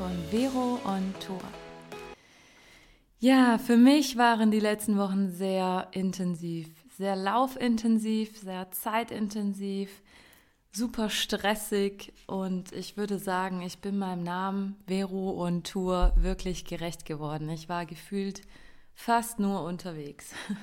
von 0.00 0.16
Vero 0.30 0.78
on 0.86 1.12
Tour. 1.20 1.42
Ja, 3.18 3.58
für 3.58 3.76
mich 3.76 4.16
waren 4.16 4.50
die 4.50 4.58
letzten 4.58 4.96
Wochen 4.96 5.28
sehr 5.28 5.88
intensiv, 5.90 6.68
sehr 6.96 7.16
laufintensiv, 7.16 8.38
sehr 8.38 8.70
zeitintensiv, 8.70 9.90
super 10.72 11.10
stressig 11.10 12.14
und 12.26 12.72
ich 12.72 12.96
würde 12.96 13.18
sagen, 13.18 13.60
ich 13.60 13.80
bin 13.80 13.98
meinem 13.98 14.22
Namen 14.22 14.76
Vero 14.86 15.46
on 15.46 15.64
Tour 15.64 16.14
wirklich 16.16 16.64
gerecht 16.64 17.04
geworden. 17.04 17.50
Ich 17.50 17.68
war 17.68 17.84
gefühlt 17.84 18.40
fast 18.94 19.38
nur 19.38 19.64
unterwegs. 19.64 20.32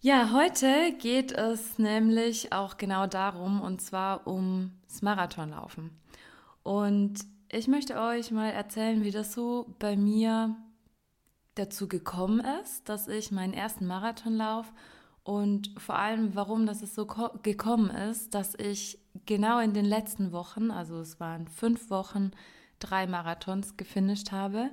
Ja, 0.00 0.30
heute 0.32 0.92
geht 1.00 1.32
es 1.32 1.76
nämlich 1.76 2.52
auch 2.52 2.76
genau 2.76 3.08
darum, 3.08 3.60
und 3.60 3.82
zwar 3.82 4.28
ums 4.28 5.02
Marathonlaufen. 5.02 5.90
Und 6.62 7.18
ich 7.50 7.68
möchte 7.68 8.00
euch 8.00 8.30
mal 8.30 8.50
erzählen, 8.50 9.02
wie 9.04 9.10
das 9.10 9.32
so 9.32 9.74
bei 9.78 9.96
mir 9.96 10.56
dazu 11.54 11.88
gekommen 11.88 12.40
ist, 12.62 12.88
dass 12.88 13.08
ich 13.08 13.32
meinen 13.32 13.54
ersten 13.54 13.86
Marathon 13.86 14.36
laufe 14.36 14.72
und 15.28 15.74
vor 15.76 15.96
allem, 15.96 16.34
warum 16.34 16.64
das 16.64 16.80
so 16.94 17.06
gekommen 17.42 17.90
ist, 17.90 18.34
dass 18.34 18.54
ich 18.54 18.98
genau 19.26 19.58
in 19.60 19.74
den 19.74 19.84
letzten 19.84 20.32
Wochen, 20.32 20.70
also 20.70 21.00
es 21.00 21.20
waren 21.20 21.48
fünf 21.48 21.90
Wochen, 21.90 22.30
drei 22.78 23.06
Marathons 23.06 23.76
gefinisht 23.76 24.32
habe. 24.32 24.70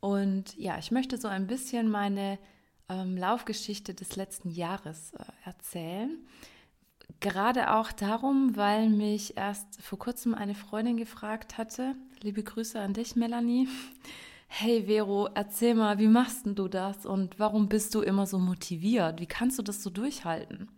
Und 0.00 0.56
ja, 0.56 0.78
ich 0.78 0.90
möchte 0.90 1.16
so 1.16 1.28
ein 1.28 1.46
bisschen 1.46 1.90
meine 1.90 2.40
ähm, 2.88 3.16
Laufgeschichte 3.16 3.94
des 3.94 4.16
letzten 4.16 4.50
Jahres 4.50 5.12
äh, 5.12 5.24
erzählen. 5.44 6.26
Gerade 7.20 7.72
auch 7.74 7.92
darum, 7.92 8.56
weil 8.56 8.88
mich 8.88 9.36
erst 9.36 9.80
vor 9.82 9.98
kurzem 9.98 10.34
eine 10.34 10.54
Freundin 10.54 10.96
gefragt 10.96 11.58
hatte, 11.58 11.94
liebe 12.22 12.42
Grüße 12.42 12.78
an 12.80 12.94
dich, 12.94 13.16
Melanie. 13.16 13.68
Hey 14.46 14.84
Vero, 14.86 15.28
erzähl 15.34 15.74
mal, 15.74 15.98
wie 15.98 16.06
machst 16.06 16.46
du 16.46 16.68
das 16.68 17.06
und 17.06 17.38
warum 17.38 17.68
bist 17.68 17.94
du 17.94 18.02
immer 18.02 18.26
so 18.26 18.38
motiviert? 18.38 19.20
Wie 19.20 19.26
kannst 19.26 19.58
du 19.58 19.62
das 19.62 19.82
so 19.82 19.90
durchhalten? 19.90 20.68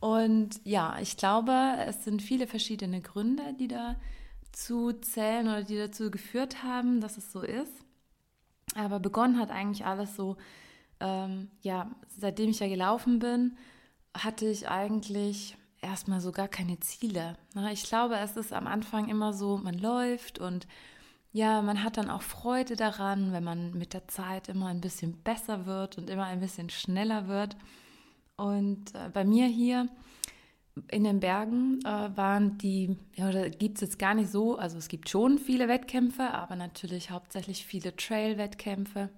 Und 0.00 0.60
ja, 0.64 0.96
ich 1.00 1.16
glaube, 1.16 1.52
es 1.86 2.04
sind 2.04 2.22
viele 2.22 2.46
verschiedene 2.46 3.00
Gründe, 3.00 3.54
die 3.58 3.68
dazu 3.68 4.92
zählen 4.92 5.48
oder 5.48 5.64
die 5.64 5.76
dazu 5.76 6.10
geführt 6.10 6.62
haben, 6.62 7.00
dass 7.00 7.18
es 7.18 7.32
so 7.32 7.42
ist. 7.42 7.72
Aber 8.74 9.00
begonnen 9.00 9.38
hat 9.38 9.50
eigentlich 9.50 9.84
alles 9.84 10.14
so 10.14 10.36
ähm, 11.00 11.50
ja, 11.62 11.90
seitdem 12.08 12.50
ich 12.50 12.60
ja 12.60 12.68
gelaufen 12.68 13.18
bin, 13.18 13.56
hatte 14.14 14.46
ich 14.46 14.68
eigentlich 14.68 15.56
erstmal 15.80 16.20
so 16.20 16.32
gar 16.32 16.48
keine 16.48 16.80
Ziele. 16.80 17.36
Ne? 17.54 17.72
Ich 17.72 17.84
glaube, 17.84 18.16
es 18.16 18.36
ist 18.36 18.52
am 18.52 18.66
Anfang 18.66 19.08
immer 19.08 19.32
so, 19.32 19.58
man 19.58 19.78
läuft 19.78 20.38
und 20.38 20.66
ja, 21.32 21.62
man 21.62 21.84
hat 21.84 21.98
dann 21.98 22.10
auch 22.10 22.22
Freude 22.22 22.74
daran, 22.74 23.32
wenn 23.32 23.44
man 23.44 23.72
mit 23.76 23.92
der 23.92 24.08
Zeit 24.08 24.48
immer 24.48 24.66
ein 24.68 24.80
bisschen 24.80 25.22
besser 25.22 25.66
wird 25.66 25.98
und 25.98 26.08
immer 26.08 26.24
ein 26.24 26.40
bisschen 26.40 26.70
schneller 26.70 27.28
wird. 27.28 27.56
Und 28.36 28.94
äh, 28.94 29.10
bei 29.12 29.24
mir 29.24 29.46
hier 29.46 29.88
in 30.90 31.04
den 31.04 31.20
Bergen 31.20 31.80
äh, 31.84 32.16
waren 32.16 32.56
die, 32.58 32.96
ja, 33.14 33.30
da 33.30 33.48
gibt 33.48 33.76
es 33.76 33.82
jetzt 33.82 33.98
gar 33.98 34.14
nicht 34.14 34.30
so, 34.30 34.56
also 34.56 34.78
es 34.78 34.88
gibt 34.88 35.08
schon 35.08 35.38
viele 35.38 35.68
Wettkämpfe, 35.68 36.32
aber 36.32 36.56
natürlich 36.56 37.10
hauptsächlich 37.10 37.66
viele 37.66 37.94
Trail-Wettkämpfe. 37.94 39.10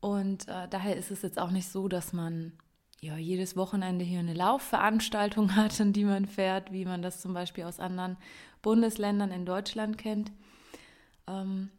Und 0.00 0.48
äh, 0.48 0.68
daher 0.68 0.96
ist 0.96 1.10
es 1.10 1.22
jetzt 1.22 1.38
auch 1.38 1.50
nicht 1.50 1.68
so, 1.68 1.88
dass 1.88 2.12
man 2.12 2.52
ja 3.02 3.16
jedes 3.16 3.56
Wochenende 3.56 4.04
hier 4.04 4.20
eine 4.20 4.32
Laufveranstaltung 4.32 5.56
hat, 5.56 5.78
in 5.80 5.92
die 5.92 6.04
man 6.04 6.24
fährt, 6.24 6.72
wie 6.72 6.86
man 6.86 7.02
das 7.02 7.20
zum 7.20 7.34
Beispiel 7.34 7.64
aus 7.64 7.80
anderen 7.80 8.16
Bundesländern 8.62 9.30
in 9.30 9.44
Deutschland 9.44 9.98
kennt. 9.98 10.32
Ähm, 11.26 11.70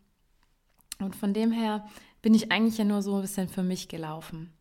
und 1.00 1.16
von 1.16 1.34
dem 1.34 1.52
her 1.52 1.88
bin 2.22 2.34
ich 2.36 2.52
eigentlich 2.52 2.78
ja 2.78 2.86
nur 2.86 3.02
so 3.02 3.16
ein 3.16 3.22
bisschen 3.22 3.48
für 3.48 3.64
mich 3.64 3.88
gelaufen. 3.88 4.54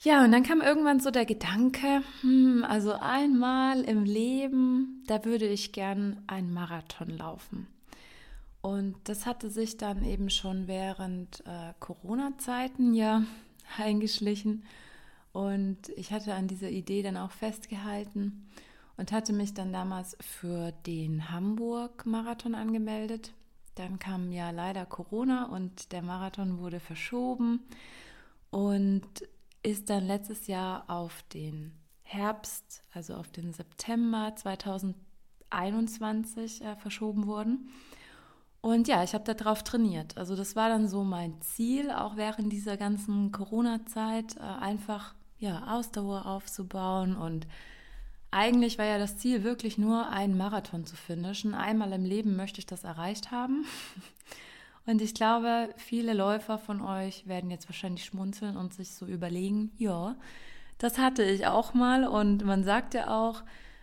Ja, 0.00 0.24
und 0.24 0.30
dann 0.30 0.44
kam 0.44 0.60
irgendwann 0.60 1.00
so 1.00 1.10
der 1.10 1.24
Gedanke, 1.24 2.02
hm, 2.20 2.64
also 2.68 2.92
einmal 2.92 3.80
im 3.80 4.04
Leben, 4.04 5.02
da 5.08 5.24
würde 5.24 5.46
ich 5.46 5.72
gern 5.72 6.22
einen 6.28 6.52
Marathon 6.52 7.08
laufen. 7.08 7.66
Und 8.60 8.96
das 9.04 9.26
hatte 9.26 9.50
sich 9.50 9.76
dann 9.76 10.04
eben 10.04 10.30
schon 10.30 10.68
während 10.68 11.40
äh, 11.46 11.72
Corona-Zeiten 11.80 12.94
ja 12.94 13.24
eingeschlichen. 13.78 14.64
Und 15.32 15.88
ich 15.90 16.12
hatte 16.12 16.34
an 16.34 16.48
dieser 16.48 16.70
Idee 16.70 17.02
dann 17.02 17.16
auch 17.16 17.32
festgehalten 17.32 18.48
und 18.96 19.12
hatte 19.12 19.32
mich 19.32 19.54
dann 19.54 19.72
damals 19.72 20.16
für 20.20 20.72
den 20.86 21.30
Hamburg-Marathon 21.30 22.54
angemeldet. 22.54 23.32
Dann 23.76 23.98
kam 23.98 24.30
ja 24.32 24.50
leider 24.50 24.84
Corona 24.86 25.46
und 25.46 25.92
der 25.92 26.02
Marathon 26.02 26.58
wurde 26.58 26.80
verschoben 26.80 27.60
und 28.50 29.06
ist 29.62 29.88
dann 29.90 30.06
letztes 30.06 30.46
Jahr 30.48 30.90
auf 30.90 31.22
den 31.32 31.72
Herbst, 32.02 32.82
also 32.92 33.14
auf 33.14 33.28
den 33.28 33.52
September 33.52 34.34
2021 34.34 36.64
äh, 36.64 36.74
verschoben 36.76 37.26
worden. 37.26 37.70
Und 38.60 38.88
ja, 38.88 39.04
ich 39.04 39.14
habe 39.14 39.32
darauf 39.32 39.62
trainiert. 39.62 40.18
Also 40.18 40.34
das 40.34 40.56
war 40.56 40.68
dann 40.68 40.88
so 40.88 41.04
mein 41.04 41.40
Ziel, 41.40 41.92
auch 41.92 42.16
während 42.16 42.52
dieser 42.52 42.76
ganzen 42.76 43.30
Corona-Zeit 43.30 44.36
äh, 44.36 44.40
einfach 44.40 45.14
ja, 45.38 45.66
Ausdauer 45.68 46.26
aufzubauen. 46.26 47.16
Und 47.16 47.46
eigentlich 48.30 48.78
war 48.78 48.84
ja 48.84 48.98
das 48.98 49.18
Ziel 49.18 49.44
wirklich 49.44 49.78
nur, 49.78 50.08
einen 50.10 50.36
Marathon 50.36 50.84
zu 50.84 50.96
finishen. 50.96 51.54
Einmal 51.54 51.92
im 51.92 52.04
Leben 52.04 52.36
möchte 52.36 52.58
ich 52.58 52.66
das 52.66 52.84
erreicht 52.84 53.30
haben. 53.30 53.64
Und 54.86 55.02
ich 55.02 55.14
glaube, 55.14 55.68
viele 55.76 56.14
Läufer 56.14 56.58
von 56.58 56.80
euch 56.80 57.26
werden 57.26 57.50
jetzt 57.50 57.68
wahrscheinlich 57.68 58.06
schmunzeln 58.06 58.56
und 58.56 58.72
sich 58.72 58.92
so 58.92 59.04
überlegen, 59.04 59.70
ja, 59.76 60.16
das 60.78 60.96
hatte 60.96 61.24
ich 61.24 61.46
auch 61.46 61.74
mal. 61.74 62.08
Und 62.08 62.42
man 62.46 62.64
sagt 62.64 62.94
ja 62.94 63.14
auch, 63.14 63.42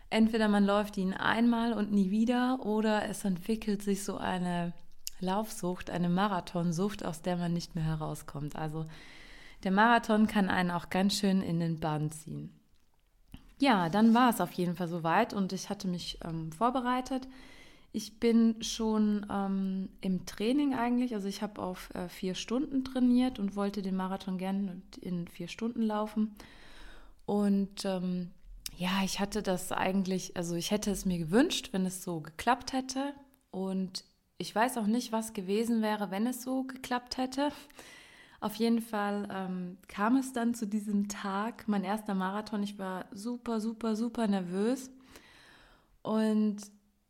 entweder 0.10 0.48
man 0.48 0.66
läuft 0.66 0.98
ihn 0.98 1.14
einmal 1.14 1.74
und 1.74 1.92
nie 1.92 2.10
wieder 2.10 2.66
oder 2.66 3.08
es 3.08 3.24
entwickelt 3.24 3.84
sich 3.84 4.04
so 4.04 4.18
eine 4.18 4.74
Laufsucht, 5.20 5.92
eine 5.92 6.10
Marathonsucht, 6.10 7.06
aus 7.06 7.22
der 7.22 7.38
man 7.38 7.54
nicht 7.54 7.76
mehr 7.76 7.84
herauskommt. 7.84 8.56
Also 8.56 8.88
der 9.66 9.72
Marathon 9.72 10.28
kann 10.28 10.50
einen 10.50 10.72
auch 10.72 10.90
ganz 10.90 11.18
schön 11.18 11.42
in 11.42 11.60
den 11.60 11.80
Bann 11.80 12.12
ziehen. 12.12 12.58
Ja, 13.58 13.90
dann 13.90 14.14
war 14.14 14.30
es 14.30 14.40
auf 14.40 14.52
jeden 14.52 14.76
Fall 14.76 14.88
soweit 14.88 15.34
und 15.34 15.54
ich 15.54 15.70
hatte 15.70 15.88
mich 15.88 16.20
ähm, 16.24 16.52
vorbereitet. 16.52 17.28
Ich 17.92 18.20
bin 18.20 18.62
schon 18.62 19.26
ähm, 19.32 19.90
im 20.02 20.26
Training 20.26 20.76
eigentlich, 20.76 21.16
also 21.16 21.28
ich 21.28 21.42
habe 21.42 21.62
auf 21.62 21.90
äh, 21.96 22.10
vier 22.10 22.36
Stunden 22.36 22.84
trainiert 22.84 23.40
und 23.40 23.56
wollte 23.56 23.82
den 23.82 23.96
Marathon 23.96 24.38
gerne 24.38 24.82
in 25.02 25.28
vier 25.28 25.48
Stunden 25.48 25.82
laufen. 25.82 26.36
Und 27.26 27.86
ähm, 27.86 28.32
ja, 28.78 29.02
ich 29.04 29.20
hatte 29.20 29.42
das 29.42 29.72
eigentlich, 29.72 30.38
also 30.38 30.56
ich 30.56 30.70
hätte 30.70 30.92
es 30.92 31.06
mir 31.06 31.18
gewünscht, 31.18 31.70
wenn 31.72 31.86
es 31.88 32.04
so 32.04 32.20
geklappt 32.20 32.74
hätte. 32.74 33.14
Und 33.50 34.04
ich 34.38 34.54
weiß 34.54 34.78
auch 34.78 34.88
nicht, 34.88 35.12
was 35.12 35.34
gewesen 35.34 35.82
wäre, 35.82 36.12
wenn 36.12 36.28
es 36.28 36.44
so 36.44 36.64
geklappt 36.66 37.18
hätte. 37.18 37.50
Auf 38.46 38.58
jeden 38.58 38.80
Fall 38.80 39.28
ähm, 39.32 39.80
kam 39.88 40.18
es 40.18 40.32
dann 40.32 40.54
zu 40.54 40.68
diesem 40.68 41.08
Tag, 41.08 41.68
mein 41.68 41.84
erster 41.84 42.14
Marathon. 42.14 42.62
Ich 42.62 42.78
war 42.78 43.06
super, 43.12 43.60
super, 43.60 43.96
super 43.96 44.28
nervös. 44.28 44.92
Und 46.04 46.58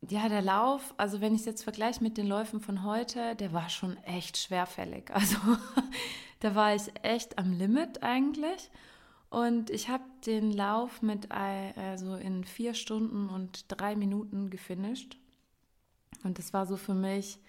ja, 0.08 0.30
der 0.30 0.42
Lauf, 0.42 0.94
also 0.96 1.20
wenn 1.20 1.36
ich 1.36 1.42
es 1.42 1.46
jetzt 1.46 1.64
vergleiche 1.66 2.02
mit 2.02 2.16
den 2.16 2.28
Läufen 2.28 2.62
von 2.62 2.86
heute, 2.86 3.36
der 3.36 3.52
war 3.52 3.68
schon 3.68 3.98
echt 4.04 4.38
schwerfällig. 4.38 5.10
Also 5.14 5.36
da 6.40 6.56
war 6.56 6.74
ich 6.74 6.84
echt 7.02 7.38
am 7.38 7.52
Limit 7.52 8.02
eigentlich. 8.02 8.72
Und 9.30 9.70
ich 9.72 9.90
habe 9.90 10.06
den 10.26 10.54
Lauf 10.54 11.02
mit 11.02 11.34
also 11.34 12.16
in 12.16 12.46
vier 12.46 12.74
Stunden 12.74 13.28
und 13.28 13.66
drei 13.68 13.98
Minuten 13.98 14.50
gefinisht. 14.50 15.18
Und 16.24 16.40
das 16.40 16.54
war 16.54 16.66
so 16.66 16.78
für 16.78 16.94
mich 16.94 17.40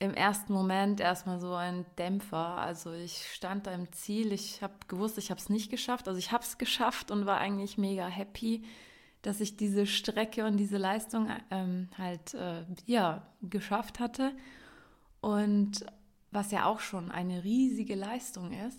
im 0.00 0.14
ersten 0.14 0.52
Moment 0.52 1.00
erstmal 1.00 1.40
so 1.40 1.54
ein 1.54 1.84
Dämpfer. 1.98 2.58
Also 2.58 2.92
ich 2.92 3.26
stand 3.32 3.66
da 3.66 3.72
im 3.72 3.90
Ziel, 3.92 4.32
ich 4.32 4.62
habe 4.62 4.74
gewusst, 4.86 5.18
ich 5.18 5.30
habe 5.30 5.40
es 5.40 5.48
nicht 5.48 5.70
geschafft. 5.70 6.08
Also 6.08 6.18
ich 6.18 6.30
habe 6.32 6.44
es 6.44 6.58
geschafft 6.58 7.10
und 7.10 7.26
war 7.26 7.38
eigentlich 7.38 7.78
mega 7.78 8.06
happy, 8.06 8.64
dass 9.22 9.40
ich 9.40 9.56
diese 9.56 9.86
Strecke 9.86 10.46
und 10.46 10.56
diese 10.56 10.78
Leistung 10.78 11.28
ähm, 11.50 11.88
halt 11.98 12.34
äh, 12.34 12.64
ja 12.86 13.26
geschafft 13.42 13.98
hatte. 13.98 14.32
Und 15.20 15.84
was 16.30 16.52
ja 16.52 16.66
auch 16.66 16.80
schon 16.80 17.10
eine 17.10 17.42
riesige 17.42 17.94
Leistung 17.94 18.52
ist. 18.52 18.78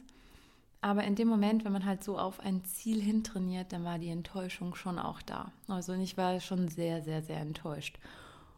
Aber 0.81 1.04
in 1.04 1.16
dem 1.16 1.27
Moment, 1.27 1.66
wenn 1.66 1.74
man 1.74 1.86
halt 1.86 2.04
so 2.06 2.18
auf 2.18 2.39
ein 2.39 2.63
Ziel 2.63 3.01
hintrainiert, 3.01 3.74
dann 3.74 3.83
war 3.83 4.00
die 4.00 4.10
Enttäuschung 4.10 4.75
schon 4.75 4.98
auch 4.98 5.21
da. 5.21 5.51
Also 5.68 5.94
ich 5.94 6.16
war 6.16 6.39
schon 6.39 6.69
sehr, 6.69 7.01
sehr, 7.01 7.21
sehr 7.21 7.42
enttäuscht. 7.42 8.00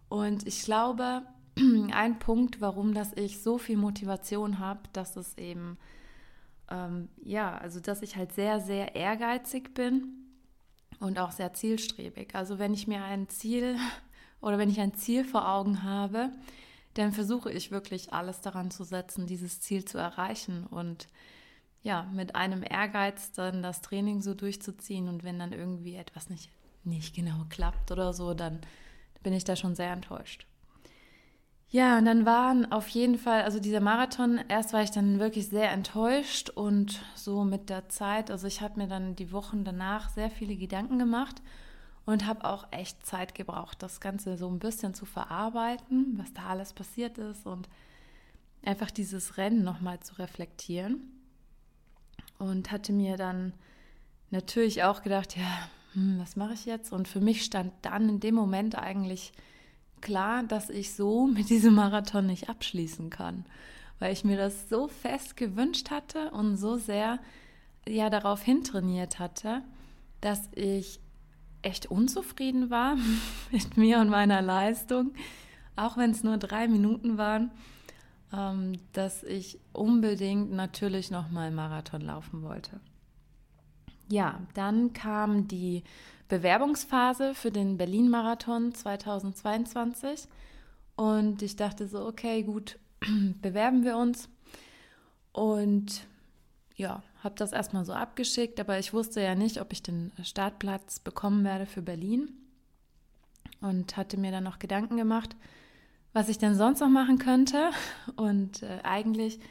Und 0.08 0.46
ich 0.46 0.64
glaube, 0.64 1.24
ein 1.94 2.20
Punkt, 2.20 2.62
warum 2.62 2.94
dass 2.94 3.14
ich 3.14 3.42
so 3.42 3.58
viel 3.58 3.78
Motivation 3.78 4.60
habe, 4.60 4.82
dass 4.94 5.16
es 5.16 5.38
eben, 5.38 5.78
ähm, 6.70 7.10
ja, 7.24 7.58
also 7.58 7.80
dass 7.80 8.02
ich 8.02 8.16
halt 8.16 8.34
sehr, 8.34 8.60
sehr 8.60 8.96
ehrgeizig 8.96 9.74
bin 9.74 10.22
und 11.00 11.20
auch 11.20 11.32
sehr 11.32 11.54
zielstrebig. 11.54 12.36
Also 12.36 12.60
wenn 12.60 12.74
ich 12.74 12.88
mir 12.88 13.04
ein 13.04 13.30
Ziel 13.30 13.78
oder 14.42 14.58
wenn 14.58 14.70
ich 14.70 14.80
ein 14.80 14.94
Ziel 14.94 15.26
vor 15.26 15.48
Augen 15.48 15.84
habe, 15.84 16.32
dann 16.94 17.14
versuche 17.14 17.52
ich 17.52 17.72
wirklich 17.72 18.14
alles 18.14 18.42
daran 18.42 18.72
zu 18.72 18.84
setzen, 18.84 19.26
dieses 19.26 19.62
Ziel 19.62 19.86
zu 19.86 19.98
erreichen 19.98 20.66
und 20.66 21.08
ja, 21.84 22.04
mit 22.14 22.36
einem 22.36 22.64
Ehrgeiz 22.64 23.32
dann 23.32 23.64
das 23.64 23.82
Training 23.82 24.22
so 24.22 24.34
durchzuziehen 24.34 25.08
und 25.08 25.24
wenn 25.24 25.40
dann 25.40 25.52
irgendwie 25.52 25.96
etwas 25.96 26.30
nicht, 26.30 26.50
nicht 26.84 27.16
genau 27.16 27.46
klappt 27.50 27.92
oder 27.92 28.14
so, 28.14 28.34
dann 28.34 28.60
bin 29.24 29.34
ich 29.34 29.44
da 29.44 29.56
schon 29.56 29.76
sehr 29.76 29.92
enttäuscht. 29.92 30.46
Ja, 31.74 31.98
und 31.98 32.04
dann 32.04 32.26
waren 32.26 32.70
auf 32.70 32.90
jeden 32.90 33.18
Fall, 33.18 33.44
also 33.44 33.62
dieser 33.62 33.80
Marathon, 33.80 34.42
erst 34.50 34.74
war 34.74 34.84
ich 34.84 34.92
dann 34.92 35.20
wirklich 35.20 35.48
sehr 35.48 35.72
enttäuscht 35.72 36.50
und 36.50 37.02
so 37.16 37.46
mit 37.46 37.70
der 37.70 37.88
Zeit, 37.88 38.30
also 38.30 38.46
ich 38.46 38.60
habe 38.60 38.78
mir 38.78 38.88
dann 38.88 39.16
die 39.16 39.32
Wochen 39.32 39.64
danach 39.64 40.10
sehr 40.10 40.30
viele 40.30 40.58
Gedanken 40.58 41.00
gemacht 41.00 41.42
und 42.06 42.28
habe 42.28 42.44
auch 42.44 42.68
echt 42.72 43.06
Zeit 43.06 43.36
gebraucht, 43.36 43.82
das 43.82 44.02
Ganze 44.02 44.36
so 44.36 44.50
ein 44.50 44.60
bisschen 44.60 44.94
zu 44.94 45.06
verarbeiten, 45.06 46.16
was 46.18 46.34
da 46.34 46.48
alles 46.48 46.74
passiert 46.74 47.18
ist 47.18 47.46
und 47.46 47.70
einfach 48.66 48.92
dieses 48.92 49.38
Rennen 49.38 49.64
nochmal 49.64 50.02
zu 50.02 50.16
reflektieren. 50.20 51.00
Und 52.38 52.72
hatte 52.72 52.92
mir 52.92 53.16
dann 53.16 53.54
natürlich 54.30 54.84
auch 54.84 55.04
gedacht, 55.04 55.38
ja, 55.38 55.70
hm, 55.94 56.20
was 56.20 56.36
mache 56.36 56.54
ich 56.54 56.66
jetzt? 56.66 56.92
Und 56.92 57.08
für 57.08 57.22
mich 57.22 57.44
stand 57.44 57.72
dann 57.84 58.10
in 58.10 58.20
dem 58.20 58.36
Moment 58.36 58.78
eigentlich 58.78 59.32
klar, 60.02 60.44
dass 60.44 60.70
ich 60.70 60.94
so 60.94 61.28
mit 61.34 61.50
diesem 61.50 61.76
Marathon 61.76 62.26
nicht 62.26 62.50
abschließen 62.50 63.10
kann, 63.10 63.46
weil 64.00 64.14
ich 64.14 64.24
mir 64.24 64.38
das 64.38 64.70
so 64.70 64.88
fest 64.88 65.38
gewünscht 65.38 65.92
hatte 65.92 66.32
und 66.32 66.58
so 66.58 66.78
sehr 66.78 67.20
ja 67.88 68.10
darauf 68.10 68.42
hintrainiert 68.42 69.20
hatte, 69.20 69.64
dass 70.22 70.50
ich 70.54 71.00
echt 71.62 71.88
unzufrieden 71.88 72.70
war 72.70 72.98
mit 73.52 73.78
mir 73.78 74.00
und 74.00 74.10
meiner 74.10 74.42
Leistung, 74.42 75.14
auch 75.76 75.98
wenn 75.98 76.12
es 76.12 76.24
nur 76.24 76.38
drei 76.38 76.68
Minuten 76.68 77.18
waren, 77.18 77.52
ähm, 78.34 78.74
dass 78.94 79.24
ich 79.24 79.60
unbedingt 79.74 80.52
natürlich 80.52 81.12
noch 81.12 81.30
mal 81.30 81.52
Marathon 81.52 82.02
laufen 82.02 82.44
wollte. 82.44 82.80
Ja, 84.10 84.42
dann 84.54 84.94
kam 84.94 85.48
die 85.48 85.84
Bewerbungsphase 86.32 87.36
für 87.36 87.52
den 87.52 87.78
Berlin-Marathon 87.78 88.74
2022. 88.74 90.30
Und 90.96 91.42
ich 91.42 91.58
dachte 91.58 91.90
so, 91.90 92.06
okay, 92.06 92.44
gut, 92.44 92.80
bewerben 93.42 93.84
wir 93.84 93.98
uns. 93.98 94.30
Und 95.34 96.08
ja, 96.78 97.04
habe 97.22 97.36
das 97.36 97.52
erstmal 97.52 97.84
so 97.84 97.92
abgeschickt, 97.92 98.62
aber 98.62 98.80
ich 98.80 98.94
wusste 98.94 99.22
ja 99.22 99.36
nicht, 99.36 99.60
ob 99.60 99.74
ich 99.74 99.84
den 99.84 100.14
Startplatz 100.24 101.00
bekommen 101.00 101.44
werde 101.44 101.66
für 101.66 101.82
Berlin. 101.82 102.32
Und 103.60 103.98
hatte 103.98 104.18
mir 104.18 104.32
dann 104.32 104.46
noch 104.46 104.58
Gedanken 104.58 104.96
gemacht, 104.96 105.36
was 106.14 106.30
ich 106.30 106.38
denn 106.38 106.56
sonst 106.56 106.80
noch 106.80 106.88
machen 106.88 107.18
könnte. 107.18 107.72
Und 108.16 108.64
äh, 108.64 108.80
eigentlich 108.84 109.42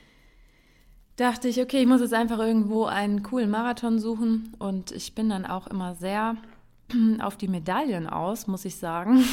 dachte 1.16 1.46
ich, 1.46 1.60
okay, 1.60 1.82
ich 1.82 1.86
muss 1.86 2.00
jetzt 2.00 2.14
einfach 2.14 2.38
irgendwo 2.38 2.86
einen 2.86 3.22
coolen 3.22 3.50
Marathon 3.50 3.98
suchen. 3.98 4.54
Und 4.58 4.92
ich 4.92 5.14
bin 5.14 5.28
dann 5.28 5.44
auch 5.44 5.66
immer 5.66 5.94
sehr 5.94 6.38
auf 7.20 7.36
die 7.36 7.48
Medaillen 7.48 8.06
aus, 8.06 8.46
muss 8.46 8.64
ich 8.64 8.76
sagen. 8.76 9.24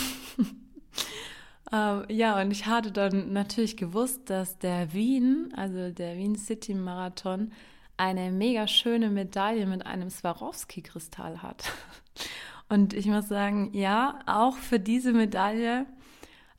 ähm, 1.72 2.04
ja, 2.10 2.40
und 2.42 2.52
ich 2.52 2.66
hatte 2.66 2.92
dann 2.92 3.34
natürlich 3.34 3.78
gewusst, 3.78 4.30
dass 4.30 4.58
der 4.60 4.94
Wien, 4.94 5.54
also 5.56 5.92
der 5.92 6.18
Wien 6.18 6.36
City 6.36 6.74
Marathon, 6.74 7.52
eine 7.98 8.32
mega 8.32 8.68
schöne 8.68 9.10
Medaille 9.10 9.66
mit 9.66 9.86
einem 9.86 10.10
Swarovski-Kristall 10.10 11.42
hat. 11.42 11.72
Und 12.70 12.94
ich 12.94 13.06
muss 13.06 13.28
sagen, 13.28 13.72
ja, 13.74 14.20
auch 14.26 14.58
für 14.58 14.80
diese 14.80 15.14
Medaille 15.14 15.86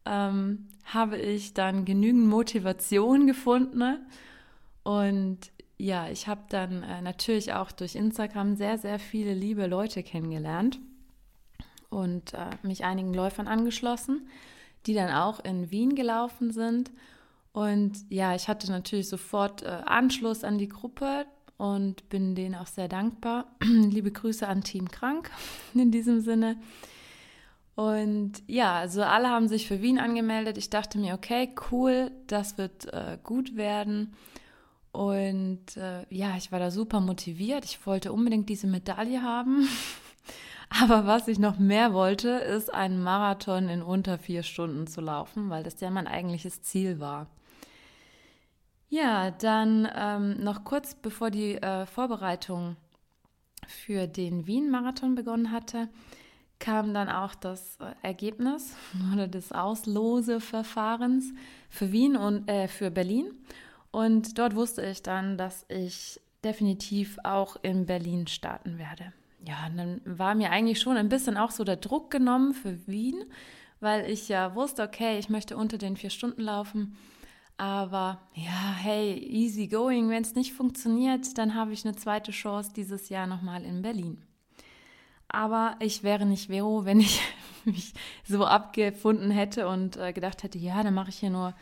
ähm, 0.06 0.66
habe 0.86 1.18
ich 1.18 1.52
dann 1.52 1.84
genügend 1.84 2.26
Motivation 2.26 3.26
gefunden. 3.26 3.98
Und 4.84 5.38
ja, 5.76 6.08
ich 6.08 6.26
habe 6.26 6.40
dann 6.48 6.82
äh, 6.82 7.02
natürlich 7.02 7.52
auch 7.52 7.70
durch 7.72 7.94
Instagram 7.94 8.56
sehr, 8.56 8.78
sehr 8.78 8.98
viele 8.98 9.34
liebe 9.34 9.66
Leute 9.66 10.02
kennengelernt 10.02 10.80
und 11.90 12.34
äh, 12.34 12.50
mich 12.62 12.84
einigen 12.84 13.14
Läufern 13.14 13.48
angeschlossen, 13.48 14.28
die 14.86 14.94
dann 14.94 15.10
auch 15.10 15.40
in 15.44 15.70
Wien 15.70 15.94
gelaufen 15.94 16.50
sind. 16.50 16.90
Und 17.52 18.04
ja, 18.10 18.34
ich 18.34 18.48
hatte 18.48 18.70
natürlich 18.70 19.08
sofort 19.08 19.62
äh, 19.62 19.82
Anschluss 19.84 20.44
an 20.44 20.58
die 20.58 20.68
Gruppe 20.68 21.26
und 21.56 22.08
bin 22.08 22.34
denen 22.34 22.54
auch 22.54 22.66
sehr 22.66 22.88
dankbar. 22.88 23.46
Liebe 23.62 24.12
Grüße 24.12 24.46
an 24.46 24.62
Team 24.62 24.90
Krank 24.90 25.30
in 25.74 25.90
diesem 25.90 26.20
Sinne. 26.20 26.56
Und 27.74 28.42
ja, 28.48 28.74
also 28.74 29.02
alle 29.02 29.28
haben 29.28 29.46
sich 29.46 29.68
für 29.68 29.82
Wien 29.82 30.00
angemeldet. 30.00 30.58
Ich 30.58 30.68
dachte 30.68 30.98
mir, 30.98 31.14
okay, 31.14 31.54
cool, 31.70 32.10
das 32.26 32.58
wird 32.58 32.92
äh, 32.92 33.18
gut 33.22 33.56
werden. 33.56 34.14
Und 34.90 35.76
äh, 35.76 36.04
ja, 36.10 36.36
ich 36.36 36.50
war 36.50 36.58
da 36.58 36.72
super 36.72 37.00
motiviert. 37.00 37.64
Ich 37.64 37.86
wollte 37.86 38.12
unbedingt 38.12 38.48
diese 38.48 38.66
Medaille 38.66 39.22
haben. 39.22 39.68
Aber 40.70 41.06
was 41.06 41.28
ich 41.28 41.38
noch 41.38 41.58
mehr 41.58 41.94
wollte, 41.94 42.28
ist 42.28 42.72
einen 42.72 43.02
Marathon 43.02 43.68
in 43.68 43.82
unter 43.82 44.18
vier 44.18 44.42
Stunden 44.42 44.86
zu 44.86 45.00
laufen, 45.00 45.48
weil 45.50 45.62
das 45.62 45.80
ja 45.80 45.90
mein 45.90 46.06
eigentliches 46.06 46.62
Ziel 46.62 47.00
war. 47.00 47.26
Ja, 48.90 49.30
dann 49.30 49.88
ähm, 49.94 50.42
noch 50.42 50.64
kurz 50.64 50.94
bevor 50.94 51.30
die 51.30 51.54
äh, 51.54 51.86
Vorbereitung 51.86 52.76
für 53.66 54.06
den 54.06 54.46
Wien-Marathon 54.46 55.14
begonnen 55.14 55.52
hatte, 55.52 55.88
kam 56.58 56.94
dann 56.94 57.08
auch 57.08 57.34
das 57.34 57.76
äh, 57.80 57.94
Ergebnis 58.02 58.74
oder 59.12 59.28
des 59.28 59.52
Ausloseverfahrens 59.52 61.32
für 61.68 61.92
Wien 61.92 62.16
und 62.16 62.48
äh, 62.48 62.68
für 62.68 62.90
Berlin. 62.90 63.30
Und 63.90 64.38
dort 64.38 64.54
wusste 64.54 64.84
ich 64.84 65.02
dann, 65.02 65.38
dass 65.38 65.64
ich 65.68 66.20
definitiv 66.44 67.18
auch 67.24 67.56
in 67.62 67.86
Berlin 67.86 68.26
starten 68.26 68.78
werde 68.78 69.12
ja, 69.48 69.70
dann 69.74 70.02
war 70.04 70.34
mir 70.34 70.50
eigentlich 70.50 70.78
schon 70.78 70.98
ein 70.98 71.08
bisschen 71.08 71.38
auch 71.38 71.50
so 71.50 71.64
der 71.64 71.76
Druck 71.76 72.10
genommen 72.10 72.52
für 72.52 72.86
Wien, 72.86 73.24
weil 73.80 74.10
ich 74.10 74.28
ja 74.28 74.54
wusste, 74.54 74.82
okay, 74.82 75.18
ich 75.18 75.30
möchte 75.30 75.56
unter 75.56 75.78
den 75.78 75.96
vier 75.96 76.10
Stunden 76.10 76.42
laufen. 76.42 76.98
Aber 77.56 78.20
ja, 78.34 78.74
hey, 78.76 79.14
easy 79.14 79.66
going. 79.66 80.10
Wenn 80.10 80.22
es 80.22 80.34
nicht 80.34 80.52
funktioniert, 80.52 81.38
dann 81.38 81.54
habe 81.54 81.72
ich 81.72 81.86
eine 81.86 81.96
zweite 81.96 82.30
Chance 82.30 82.72
dieses 82.76 83.08
Jahr 83.08 83.26
nochmal 83.26 83.64
in 83.64 83.80
Berlin. 83.80 84.22
Aber 85.28 85.76
ich 85.80 86.02
wäre 86.02 86.26
nicht 86.26 86.48
Vero, 86.48 86.84
wenn 86.84 87.00
ich 87.00 87.22
mich 87.64 87.94
so 88.24 88.44
abgefunden 88.44 89.30
hätte 89.30 89.66
und 89.66 89.96
äh, 89.96 90.12
gedacht 90.12 90.42
hätte, 90.42 90.58
ja, 90.58 90.82
dann 90.82 90.94
mache 90.94 91.08
ich 91.08 91.16
hier 91.16 91.30
nur, 91.30 91.54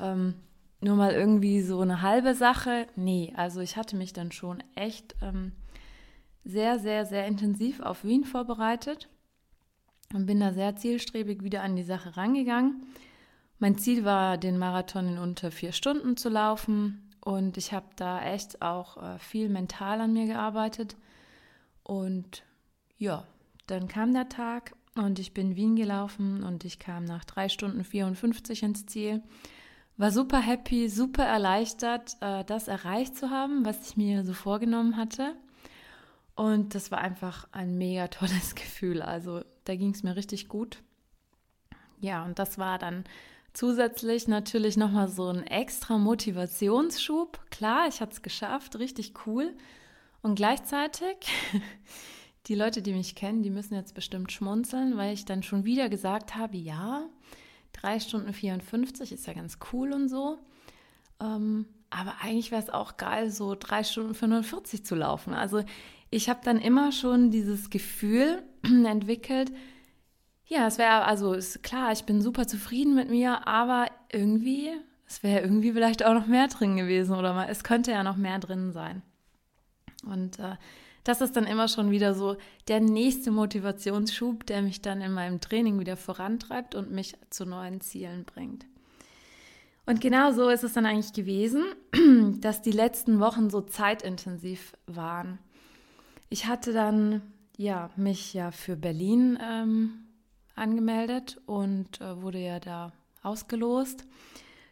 ähm, 0.00 0.34
nur 0.80 0.96
mal 0.96 1.12
irgendwie 1.12 1.62
so 1.62 1.80
eine 1.82 2.02
halbe 2.02 2.34
Sache. 2.34 2.88
Nee, 2.96 3.32
also 3.36 3.60
ich 3.60 3.76
hatte 3.76 3.94
mich 3.94 4.12
dann 4.12 4.32
schon 4.32 4.60
echt 4.74 5.14
ähm, 5.22 5.52
sehr, 6.44 6.78
sehr, 6.78 7.06
sehr 7.06 7.26
intensiv 7.26 7.80
auf 7.80 8.04
Wien 8.04 8.24
vorbereitet 8.24 9.08
und 10.12 10.26
bin 10.26 10.40
da 10.40 10.52
sehr 10.52 10.76
zielstrebig 10.76 11.42
wieder 11.42 11.62
an 11.62 11.76
die 11.76 11.82
Sache 11.82 12.16
rangegangen. 12.16 12.86
Mein 13.58 13.78
Ziel 13.78 14.04
war, 14.04 14.38
den 14.38 14.58
Marathon 14.58 15.06
in 15.08 15.18
unter 15.18 15.50
vier 15.50 15.72
Stunden 15.72 16.16
zu 16.16 16.28
laufen 16.28 17.10
und 17.24 17.56
ich 17.56 17.72
habe 17.72 17.86
da 17.96 18.22
echt 18.24 18.60
auch 18.60 18.96
äh, 18.96 19.18
viel 19.18 19.48
mental 19.48 20.00
an 20.00 20.12
mir 20.12 20.26
gearbeitet. 20.26 20.96
Und 21.84 22.42
ja, 22.98 23.24
dann 23.66 23.86
kam 23.86 24.12
der 24.12 24.28
Tag 24.28 24.74
und 24.96 25.18
ich 25.18 25.32
bin 25.32 25.56
Wien 25.56 25.76
gelaufen 25.76 26.42
und 26.42 26.64
ich 26.64 26.78
kam 26.78 27.04
nach 27.04 27.24
drei 27.24 27.48
Stunden 27.48 27.84
54 27.84 28.64
ins 28.64 28.86
Ziel. 28.86 29.22
War 29.96 30.10
super 30.10 30.40
happy, 30.40 30.88
super 30.88 31.24
erleichtert, 31.24 32.16
äh, 32.20 32.44
das 32.44 32.66
erreicht 32.66 33.16
zu 33.16 33.30
haben, 33.30 33.64
was 33.64 33.88
ich 33.88 33.96
mir 33.96 34.24
so 34.24 34.32
vorgenommen 34.32 34.96
hatte. 34.96 35.36
Und 36.34 36.74
das 36.74 36.90
war 36.90 36.98
einfach 36.98 37.48
ein 37.52 37.76
mega 37.78 38.08
tolles 38.08 38.54
Gefühl. 38.54 39.02
Also 39.02 39.42
da 39.64 39.76
ging 39.76 39.90
es 39.90 40.02
mir 40.02 40.16
richtig 40.16 40.48
gut. 40.48 40.82
Ja, 42.00 42.24
und 42.24 42.38
das 42.38 42.58
war 42.58 42.78
dann 42.78 43.04
zusätzlich 43.52 44.28
natürlich 44.28 44.76
nochmal 44.76 45.08
so 45.08 45.28
ein 45.28 45.46
extra 45.46 45.98
Motivationsschub. 45.98 47.38
Klar, 47.50 47.86
ich 47.88 48.00
hatte 48.00 48.12
es 48.12 48.22
geschafft, 48.22 48.76
richtig 48.76 49.12
cool. 49.26 49.54
Und 50.22 50.36
gleichzeitig, 50.36 51.16
die 52.46 52.54
Leute, 52.54 52.82
die 52.82 52.92
mich 52.92 53.14
kennen, 53.14 53.42
die 53.42 53.50
müssen 53.50 53.74
jetzt 53.74 53.94
bestimmt 53.94 54.32
schmunzeln, 54.32 54.96
weil 54.96 55.14
ich 55.14 55.24
dann 55.24 55.42
schon 55.42 55.64
wieder 55.64 55.88
gesagt 55.88 56.34
habe, 56.34 56.56
ja, 56.56 57.04
3 57.74 58.00
Stunden 58.00 58.32
54 58.32 59.12
ist 59.12 59.26
ja 59.26 59.32
ganz 59.32 59.58
cool 59.72 59.92
und 59.92 60.08
so. 60.08 60.38
Ähm, 61.20 61.66
aber 61.90 62.14
eigentlich 62.22 62.50
wäre 62.50 62.62
es 62.62 62.70
auch 62.70 62.96
geil, 62.96 63.30
so 63.30 63.54
3 63.54 63.84
Stunden 63.84 64.14
45 64.14 64.84
zu 64.84 64.94
laufen. 64.94 65.34
Also 65.34 65.62
ich 66.12 66.28
habe 66.28 66.40
dann 66.44 66.58
immer 66.58 66.92
schon 66.92 67.30
dieses 67.30 67.70
Gefühl 67.70 68.42
entwickelt, 68.62 69.50
ja, 70.46 70.66
es 70.66 70.78
wäre, 70.78 71.04
also 71.06 71.32
ist 71.32 71.62
klar, 71.62 71.92
ich 71.92 72.04
bin 72.04 72.20
super 72.20 72.46
zufrieden 72.46 72.94
mit 72.94 73.08
mir, 73.08 73.48
aber 73.48 73.86
irgendwie, 74.12 74.70
es 75.06 75.22
wäre 75.22 75.40
irgendwie 75.40 75.72
vielleicht 75.72 76.04
auch 76.04 76.12
noch 76.12 76.26
mehr 76.26 76.46
drin 76.48 76.76
gewesen 76.76 77.16
oder 77.16 77.32
mal, 77.32 77.48
es 77.48 77.64
könnte 77.64 77.90
ja 77.90 78.02
noch 78.02 78.16
mehr 78.16 78.38
drin 78.38 78.72
sein. 78.72 79.02
Und 80.04 80.38
äh, 80.38 80.56
Das 81.04 81.20
ist 81.20 81.36
dann 81.36 81.46
immer 81.46 81.66
schon 81.66 81.90
wieder 81.90 82.14
so 82.14 82.36
der 82.68 82.80
nächste 82.80 83.30
Motivationsschub, 83.30 84.46
der 84.46 84.62
mich 84.62 84.82
dann 84.82 85.00
in 85.00 85.12
meinem 85.12 85.40
Training 85.40 85.80
wieder 85.80 85.96
vorantreibt 85.96 86.74
und 86.74 86.92
mich 86.92 87.16
zu 87.30 87.44
neuen 87.44 87.80
Zielen 87.80 88.24
bringt. 88.24 88.66
Und 89.84 90.00
genau 90.00 90.30
so 90.30 90.48
ist 90.48 90.62
es 90.62 90.74
dann 90.74 90.86
eigentlich 90.86 91.12
gewesen, 91.12 91.64
dass 92.40 92.62
die 92.62 92.70
letzten 92.70 93.18
Wochen 93.18 93.50
so 93.50 93.62
zeitintensiv 93.62 94.74
waren. 94.86 95.38
Ich 96.32 96.46
hatte 96.46 96.72
dann 96.72 97.20
ja 97.58 97.90
mich 97.94 98.32
ja 98.32 98.52
für 98.52 98.74
Berlin 98.74 99.38
ähm, 99.38 100.06
angemeldet 100.54 101.38
und 101.44 102.00
äh, 102.00 102.22
wurde 102.22 102.38
ja 102.38 102.58
da 102.58 102.94
ausgelost, 103.22 104.06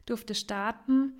durfte 0.06 0.34
starten. 0.34 1.12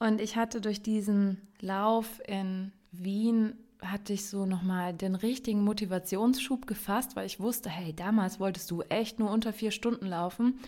Und 0.00 0.20
ich 0.20 0.34
hatte 0.34 0.60
durch 0.60 0.82
diesen 0.82 1.40
Lauf 1.60 2.20
in 2.26 2.72
Wien 2.90 3.54
hatte 3.80 4.12
ich 4.12 4.26
so 4.26 4.44
nochmal 4.44 4.92
den 4.92 5.14
richtigen 5.14 5.62
Motivationsschub 5.62 6.66
gefasst, 6.66 7.14
weil 7.14 7.26
ich 7.26 7.38
wusste, 7.38 7.70
hey, 7.70 7.94
damals 7.94 8.40
wolltest 8.40 8.68
du 8.72 8.82
echt 8.82 9.20
nur 9.20 9.30
unter 9.30 9.52
vier 9.52 9.70
Stunden 9.70 10.06
laufen. 10.06 10.58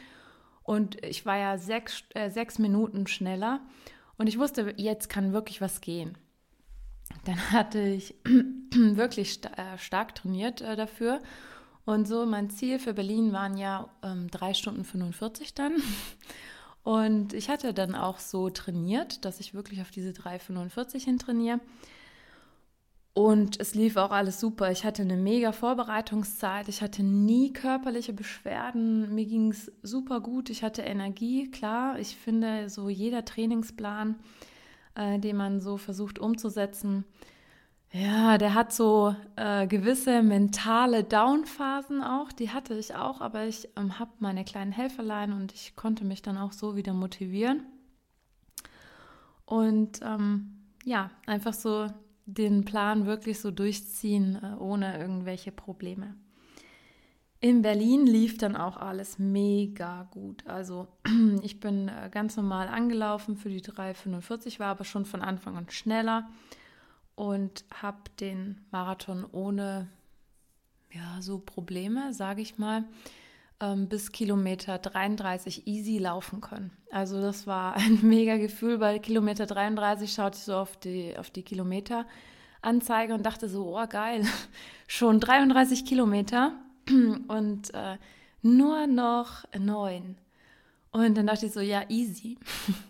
Und 0.62 1.04
ich 1.04 1.26
war 1.26 1.38
ja 1.38 1.58
sechs, 1.58 2.04
äh, 2.14 2.30
sechs 2.30 2.60
Minuten 2.60 3.08
schneller. 3.08 3.62
Und 4.16 4.28
ich 4.28 4.38
wusste, 4.38 4.74
jetzt 4.76 5.08
kann 5.08 5.32
wirklich 5.32 5.60
was 5.60 5.80
gehen. 5.80 6.16
Dann 7.24 7.50
hatte 7.50 7.80
ich 7.80 8.14
wirklich 8.96 9.32
st 9.32 9.46
äh, 9.46 9.78
stark 9.78 10.14
trainiert 10.14 10.60
äh, 10.60 10.76
dafür 10.76 11.20
und 11.88 12.06
so 12.06 12.26
mein 12.26 12.50
Ziel 12.50 12.78
für 12.78 12.92
Berlin 12.92 13.32
waren 13.32 13.56
ja 13.56 13.88
ähm, 14.02 14.30
3 14.30 14.52
Stunden 14.52 14.84
45 14.84 15.54
dann. 15.54 15.72
Und 16.82 17.32
ich 17.32 17.48
hatte 17.48 17.72
dann 17.72 17.94
auch 17.94 18.18
so 18.18 18.50
trainiert, 18.50 19.24
dass 19.24 19.40
ich 19.40 19.54
wirklich 19.54 19.80
auf 19.80 19.90
diese 19.90 20.10
3,45 20.10 21.04
hin 21.04 21.18
trainiere. 21.18 21.60
Und 23.14 23.58
es 23.58 23.74
lief 23.74 23.96
auch 23.96 24.10
alles 24.10 24.38
super. 24.38 24.70
Ich 24.70 24.84
hatte 24.84 25.00
eine 25.00 25.16
mega 25.16 25.52
Vorbereitungszeit. 25.52 26.68
Ich 26.68 26.82
hatte 26.82 27.02
nie 27.02 27.52
körperliche 27.52 28.12
Beschwerden. 28.12 29.14
Mir 29.14 29.24
ging 29.24 29.50
es 29.50 29.72
super 29.82 30.20
gut. 30.20 30.50
Ich 30.50 30.62
hatte 30.62 30.82
Energie. 30.82 31.50
Klar, 31.50 31.98
ich 31.98 32.16
finde, 32.16 32.68
so 32.68 32.90
jeder 32.90 33.24
Trainingsplan, 33.24 34.16
äh, 34.94 35.18
den 35.18 35.36
man 35.36 35.60
so 35.60 35.78
versucht 35.78 36.18
umzusetzen, 36.18 37.04
ja, 37.90 38.36
der 38.36 38.54
hat 38.54 38.72
so 38.72 39.14
äh, 39.36 39.66
gewisse 39.66 40.22
mentale 40.22 41.04
Downphasen 41.04 42.02
auch. 42.02 42.32
Die 42.32 42.50
hatte 42.50 42.74
ich 42.74 42.94
auch, 42.94 43.20
aber 43.22 43.46
ich 43.46 43.68
ähm, 43.76 43.98
habe 43.98 44.10
meine 44.18 44.44
kleinen 44.44 44.72
Helferlein 44.72 45.32
und 45.32 45.54
ich 45.54 45.74
konnte 45.74 46.04
mich 46.04 46.20
dann 46.20 46.36
auch 46.36 46.52
so 46.52 46.76
wieder 46.76 46.92
motivieren. 46.92 47.62
Und 49.46 50.00
ähm, 50.02 50.58
ja, 50.84 51.10
einfach 51.26 51.54
so 51.54 51.86
den 52.26 52.66
Plan 52.66 53.06
wirklich 53.06 53.40
so 53.40 53.50
durchziehen, 53.50 54.38
äh, 54.42 54.54
ohne 54.58 54.98
irgendwelche 54.98 55.50
Probleme. 55.50 56.14
In 57.40 57.62
Berlin 57.62 58.06
lief 58.06 58.36
dann 58.36 58.54
auch 58.54 58.76
alles 58.76 59.18
mega 59.18 60.08
gut. 60.10 60.46
Also 60.46 60.88
ich 61.42 61.58
bin 61.58 61.88
äh, 61.88 62.10
ganz 62.12 62.36
normal 62.36 62.68
angelaufen 62.68 63.36
für 63.36 63.48
die 63.48 63.62
3,45, 63.62 64.58
war 64.58 64.66
aber 64.66 64.84
schon 64.84 65.06
von 65.06 65.22
Anfang 65.22 65.56
an 65.56 65.70
schneller 65.70 66.28
und 67.18 67.64
habe 67.74 67.98
den 68.20 68.60
Marathon 68.70 69.26
ohne 69.32 69.88
ja, 70.92 71.20
so 71.20 71.40
Probleme, 71.40 72.14
sage 72.14 72.40
ich 72.42 72.58
mal, 72.58 72.84
ähm, 73.58 73.88
bis 73.88 74.12
Kilometer 74.12 74.78
33 74.78 75.66
easy 75.66 75.98
laufen 75.98 76.40
können. 76.40 76.70
Also 76.92 77.20
das 77.20 77.48
war 77.48 77.74
ein 77.76 77.98
mega 78.02 78.36
Gefühl. 78.36 78.78
Bei 78.78 79.00
Kilometer 79.00 79.46
33 79.46 80.12
schaute 80.12 80.38
ich 80.38 80.44
so 80.44 80.54
auf 80.54 80.76
die, 80.76 81.18
auf 81.18 81.30
die 81.30 81.42
Kilometeranzeige 81.42 83.14
und 83.14 83.26
dachte 83.26 83.48
so, 83.48 83.76
oh 83.76 83.86
geil, 83.88 84.24
schon 84.86 85.18
33 85.18 85.84
Kilometer 85.84 86.52
und 86.88 87.74
äh, 87.74 87.98
nur 88.42 88.86
noch 88.86 89.44
neun. 89.58 90.16
Und 90.92 91.18
dann 91.18 91.26
dachte 91.26 91.46
ich 91.46 91.52
so, 91.52 91.60
ja, 91.60 91.82
easy. 91.88 92.38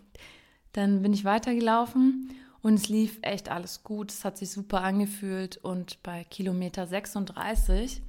dann 0.74 1.00
bin 1.00 1.14
ich 1.14 1.24
weitergelaufen 1.24 2.30
und 2.62 2.74
es 2.74 2.88
lief 2.88 3.18
echt 3.22 3.50
alles 3.50 3.84
gut, 3.84 4.10
es 4.10 4.24
hat 4.24 4.36
sich 4.36 4.50
super 4.50 4.82
angefühlt. 4.82 5.58
Und 5.58 6.02
bei 6.02 6.24
Kilometer 6.24 6.86
36 6.86 8.02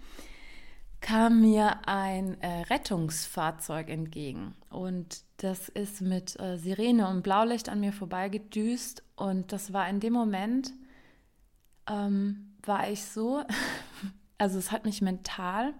kam 1.01 1.41
mir 1.41 1.87
ein 1.87 2.41
äh, 2.41 2.61
Rettungsfahrzeug 2.63 3.89
entgegen. 3.89 4.55
Und 4.69 5.21
das 5.37 5.69
ist 5.69 6.01
mit 6.01 6.39
äh, 6.39 6.57
Sirene 6.57 7.07
und 7.07 7.21
Blaulicht 7.21 7.69
an 7.69 7.79
mir 7.79 7.93
vorbeigedüst. 7.93 9.03
Und 9.15 9.51
das 9.51 9.71
war 9.71 9.87
in 9.87 9.99
dem 9.99 10.13
Moment, 10.13 10.73
ähm, 11.87 12.53
war 12.63 12.89
ich 12.89 13.03
so, 13.05 13.43
also 14.37 14.57
es 14.57 14.71
hat 14.71 14.85
mich 14.85 15.01
mental 15.01 15.73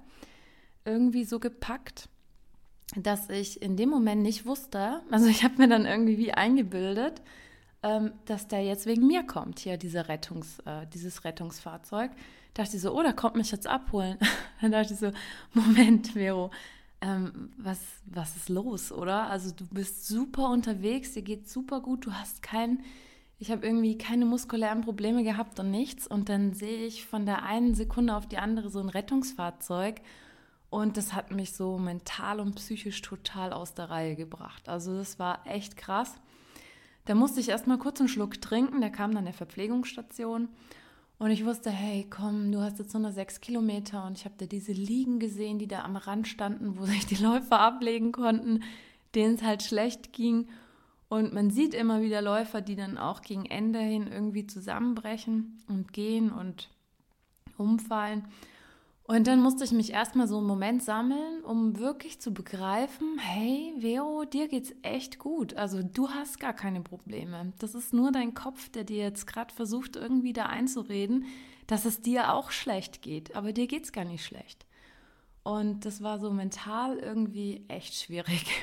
irgendwie 0.85 1.25
so 1.25 1.39
gepackt, 1.39 2.07
dass 2.95 3.29
ich 3.29 3.61
in 3.61 3.77
dem 3.77 3.89
Moment 3.89 4.21
nicht 4.21 4.45
wusste, 4.45 5.01
also 5.11 5.27
ich 5.27 5.43
habe 5.43 5.57
mir 5.57 5.67
dann 5.67 5.85
irgendwie 5.85 6.17
wie 6.17 6.33
eingebildet, 6.33 7.21
ähm, 7.83 8.11
dass 8.25 8.47
der 8.47 8.63
jetzt 8.63 8.85
wegen 8.85 9.07
mir 9.07 9.23
kommt, 9.23 9.59
hier 9.59 9.77
diese 9.77 10.07
Rettungs, 10.07 10.59
äh, 10.65 10.85
dieses 10.93 11.23
Rettungsfahrzeug. 11.23 12.11
Da 12.53 12.63
dachte 12.63 12.75
ich 12.75 12.81
so, 12.81 12.97
oh, 12.97 13.01
der 13.01 13.13
kommt 13.13 13.35
mich 13.35 13.51
jetzt 13.51 13.67
abholen. 13.67 14.17
Dann 14.61 14.71
dachte 14.71 14.93
ich 14.93 14.99
so, 14.99 15.11
Moment, 15.53 16.09
Vero, 16.09 16.51
ähm, 17.01 17.51
was, 17.57 17.79
was 18.05 18.35
ist 18.35 18.49
los, 18.49 18.91
oder? 18.91 19.29
Also 19.29 19.51
du 19.51 19.65
bist 19.67 20.07
super 20.07 20.49
unterwegs, 20.49 21.13
dir 21.13 21.21
geht 21.21 21.47
super 21.47 21.79
gut, 21.79 22.05
du 22.05 22.13
hast 22.13 22.41
kein, 22.41 22.83
ich 23.37 23.51
habe 23.51 23.65
irgendwie 23.65 23.97
keine 23.97 24.25
muskulären 24.25 24.81
Probleme 24.81 25.23
gehabt 25.23 25.59
und 25.59 25.71
nichts. 25.71 26.05
Und 26.05 26.27
dann 26.27 26.53
sehe 26.53 26.85
ich 26.85 27.05
von 27.05 27.25
der 27.25 27.43
einen 27.43 27.75
Sekunde 27.75 28.15
auf 28.15 28.27
die 28.27 28.37
andere 28.37 28.69
so 28.69 28.79
ein 28.79 28.89
Rettungsfahrzeug. 28.89 30.01
Und 30.69 30.97
das 30.97 31.13
hat 31.13 31.31
mich 31.31 31.53
so 31.53 31.77
mental 31.77 32.39
und 32.39 32.55
psychisch 32.55 33.01
total 33.01 33.53
aus 33.53 33.73
der 33.73 33.89
Reihe 33.89 34.15
gebracht. 34.15 34.67
Also 34.67 34.97
das 34.97 35.17
war 35.17 35.47
echt 35.47 35.77
krass. 35.77 36.15
Da 37.09 37.15
musste 37.15 37.39
ich 37.39 37.49
erstmal 37.49 37.79
kurz 37.79 37.99
einen 37.99 38.07
Schluck 38.07 38.39
trinken, 38.39 38.81
der 38.81 38.91
kam 38.91 39.15
dann 39.15 39.25
der 39.25 39.33
Verpflegungsstation. 39.33 40.47
Und 41.17 41.31
ich 41.31 41.43
wusste, 41.43 41.71
hey, 41.71 42.05
komm, 42.07 42.51
du 42.51 42.61
hast 42.61 42.77
jetzt 42.77 42.93
nur 42.93 43.01
noch 43.01 43.11
sechs 43.11 43.41
Kilometer 43.41 44.05
und 44.05 44.15
ich 44.15 44.25
habe 44.25 44.35
da 44.37 44.45
diese 44.45 44.73
Liegen 44.73 45.17
gesehen, 45.17 45.57
die 45.57 45.67
da 45.67 45.81
am 45.85 45.95
Rand 45.95 46.27
standen, 46.27 46.77
wo 46.77 46.85
sich 46.85 47.07
die 47.07 47.15
Läufer 47.15 47.59
ablegen 47.61 48.11
konnten, 48.11 48.61
denen 49.15 49.33
es 49.33 49.41
halt 49.41 49.63
schlecht 49.63 50.13
ging. 50.13 50.49
Und 51.07 51.33
man 51.33 51.49
sieht 51.49 51.73
immer 51.73 52.03
wieder 52.03 52.21
Läufer, 52.21 52.61
die 52.61 52.75
dann 52.75 52.99
auch 52.99 53.23
gegen 53.23 53.47
Ende 53.47 53.79
hin 53.79 54.05
irgendwie 54.05 54.45
zusammenbrechen 54.45 55.63
und 55.67 55.93
gehen 55.93 56.31
und 56.31 56.69
umfallen. 57.57 58.25
Und 59.09 59.25
dann 59.25 59.41
musste 59.41 59.63
ich 59.63 59.71
mich 59.71 59.91
erstmal 59.91 60.27
so 60.27 60.37
einen 60.37 60.45
Moment 60.45 60.83
sammeln, 60.83 61.43
um 61.43 61.79
wirklich 61.79 62.21
zu 62.21 62.31
begreifen, 62.31 63.17
hey, 63.17 63.73
Vero, 63.79 64.23
dir 64.23 64.47
geht's 64.47 64.71
echt 64.83 65.17
gut. 65.17 65.55
Also 65.55 65.81
du 65.81 66.09
hast 66.09 66.39
gar 66.39 66.53
keine 66.53 66.81
Probleme. 66.81 67.51
Das 67.57 67.73
ist 67.73 67.91
nur 67.91 68.11
dein 68.11 68.35
Kopf, 68.35 68.69
der 68.69 68.83
dir 68.83 68.97
jetzt 68.97 69.25
gerade 69.25 69.51
versucht, 69.51 69.95
irgendwie 69.95 70.31
da 70.31 70.45
einzureden, 70.45 71.25
dass 71.65 71.85
es 71.85 72.03
dir 72.03 72.31
auch 72.31 72.51
schlecht 72.51 73.01
geht. 73.01 73.35
Aber 73.35 73.51
dir 73.51 73.65
geht's 73.65 73.91
gar 73.91 74.05
nicht 74.05 74.23
schlecht. 74.23 74.67
Und 75.41 75.85
das 75.85 76.03
war 76.03 76.19
so 76.19 76.29
mental 76.29 76.99
irgendwie 76.99 77.65
echt 77.67 77.95
schwierig. 77.95 78.45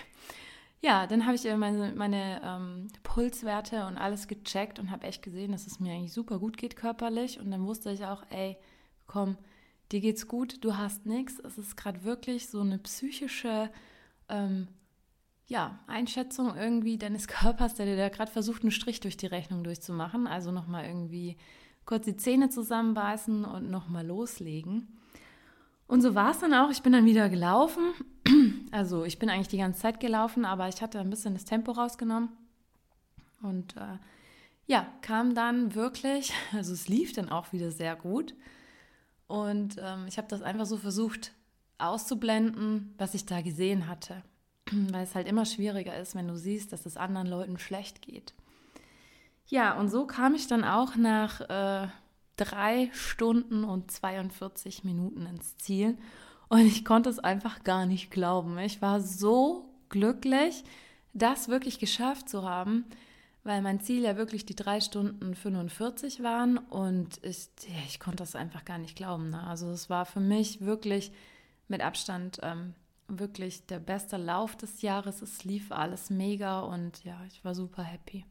Ja, 0.82 1.06
dann 1.06 1.24
habe 1.24 1.34
ich 1.34 1.42
meine, 1.56 1.94
meine 1.96 2.40
ähm, 2.44 2.88
Pulswerte 3.02 3.86
und 3.86 3.96
alles 3.96 4.28
gecheckt 4.28 4.78
und 4.78 4.90
habe 4.90 5.06
echt 5.06 5.22
gesehen, 5.22 5.50
dass 5.50 5.66
es 5.66 5.80
mir 5.80 5.92
eigentlich 5.92 6.12
super 6.12 6.38
gut 6.38 6.58
geht 6.58 6.76
körperlich. 6.76 7.40
Und 7.40 7.50
dann 7.50 7.66
wusste 7.66 7.90
ich 7.90 8.04
auch, 8.04 8.22
ey, 8.30 8.56
komm, 9.06 9.36
dir 9.92 10.00
geht's 10.00 10.28
gut, 10.28 10.64
du 10.64 10.76
hast 10.76 11.06
nichts. 11.06 11.38
Es 11.40 11.58
ist 11.58 11.76
gerade 11.76 12.04
wirklich 12.04 12.48
so 12.48 12.60
eine 12.60 12.78
psychische 12.78 13.70
ähm, 14.28 14.68
ja, 15.46 15.78
Einschätzung 15.86 16.56
irgendwie 16.56 16.98
deines 16.98 17.28
Körpers, 17.28 17.74
der 17.74 17.86
dir 17.86 17.96
da 17.96 18.08
gerade 18.08 18.30
versucht, 18.30 18.62
einen 18.62 18.70
Strich 18.70 19.00
durch 19.00 19.16
die 19.16 19.26
Rechnung 19.26 19.64
durchzumachen. 19.64 20.26
Also 20.26 20.50
nochmal 20.50 20.86
irgendwie 20.86 21.36
kurz 21.84 22.04
die 22.04 22.16
Zähne 22.16 22.48
zusammenbeißen 22.48 23.44
und 23.44 23.70
nochmal 23.70 24.06
loslegen. 24.06 24.88
Und 25.86 26.00
so 26.00 26.14
war 26.14 26.32
es 26.32 26.40
dann 26.40 26.52
auch. 26.52 26.70
Ich 26.70 26.82
bin 26.82 26.92
dann 26.92 27.04
wieder 27.04 27.28
gelaufen. 27.28 27.82
Also 28.72 29.04
ich 29.04 29.18
bin 29.18 29.30
eigentlich 29.30 29.48
die 29.48 29.58
ganze 29.58 29.80
Zeit 29.80 30.00
gelaufen, 30.00 30.44
aber 30.44 30.68
ich 30.68 30.82
hatte 30.82 30.98
ein 30.98 31.08
bisschen 31.08 31.32
das 31.32 31.46
Tempo 31.46 31.72
rausgenommen. 31.72 32.28
Und 33.40 33.74
äh, 33.76 33.98
ja, 34.66 34.86
kam 35.00 35.34
dann 35.34 35.74
wirklich, 35.74 36.34
also 36.52 36.72
es 36.74 36.88
lief 36.88 37.12
dann 37.12 37.30
auch 37.30 37.52
wieder 37.52 37.70
sehr 37.70 37.96
gut. 37.96 38.34
Und 39.26 39.76
ähm, 39.80 40.06
ich 40.06 40.18
habe 40.18 40.28
das 40.28 40.42
einfach 40.42 40.66
so 40.66 40.76
versucht 40.76 41.32
auszublenden, 41.78 42.94
was 42.98 43.14
ich 43.14 43.26
da 43.26 43.40
gesehen 43.40 43.88
hatte. 43.88 44.22
Weil 44.70 45.04
es 45.04 45.14
halt 45.14 45.28
immer 45.28 45.44
schwieriger 45.44 45.96
ist, 45.98 46.14
wenn 46.14 46.28
du 46.28 46.36
siehst, 46.36 46.72
dass 46.72 46.86
es 46.86 46.96
anderen 46.96 47.26
Leuten 47.26 47.58
schlecht 47.58 48.02
geht. 48.02 48.34
Ja, 49.48 49.78
und 49.78 49.88
so 49.88 50.06
kam 50.06 50.34
ich 50.34 50.48
dann 50.48 50.64
auch 50.64 50.96
nach 50.96 51.40
äh, 51.40 51.88
drei 52.36 52.90
Stunden 52.92 53.64
und 53.64 53.90
42 53.90 54.84
Minuten 54.84 55.26
ins 55.26 55.56
Ziel. 55.56 55.96
Und 56.48 56.60
ich 56.60 56.84
konnte 56.84 57.10
es 57.10 57.18
einfach 57.18 57.64
gar 57.64 57.86
nicht 57.86 58.10
glauben. 58.10 58.58
Ich 58.58 58.82
war 58.82 59.00
so 59.00 59.68
glücklich, 59.88 60.64
das 61.12 61.48
wirklich 61.48 61.78
geschafft 61.78 62.28
zu 62.28 62.48
haben, 62.48 62.84
weil 63.46 63.62
mein 63.62 63.78
Ziel 63.80 64.02
ja 64.02 64.16
wirklich 64.16 64.44
die 64.44 64.56
drei 64.56 64.80
Stunden 64.80 65.36
45 65.36 66.20
waren 66.24 66.58
und 66.58 67.20
ich, 67.22 67.48
ja, 67.68 67.78
ich 67.86 68.00
konnte 68.00 68.18
das 68.18 68.34
einfach 68.34 68.64
gar 68.64 68.78
nicht 68.78 68.96
glauben. 68.96 69.30
Ne? 69.30 69.40
Also 69.46 69.70
es 69.70 69.88
war 69.88 70.04
für 70.04 70.18
mich 70.18 70.62
wirklich 70.62 71.12
mit 71.68 71.80
Abstand 71.80 72.40
ähm, 72.42 72.74
wirklich 73.06 73.64
der 73.66 73.78
beste 73.78 74.16
Lauf 74.16 74.56
des 74.56 74.82
Jahres. 74.82 75.22
Es 75.22 75.44
lief 75.44 75.70
alles 75.70 76.10
mega 76.10 76.58
und 76.58 77.04
ja, 77.04 77.16
ich 77.28 77.44
war 77.44 77.54
super 77.54 77.84
happy. 77.84 78.24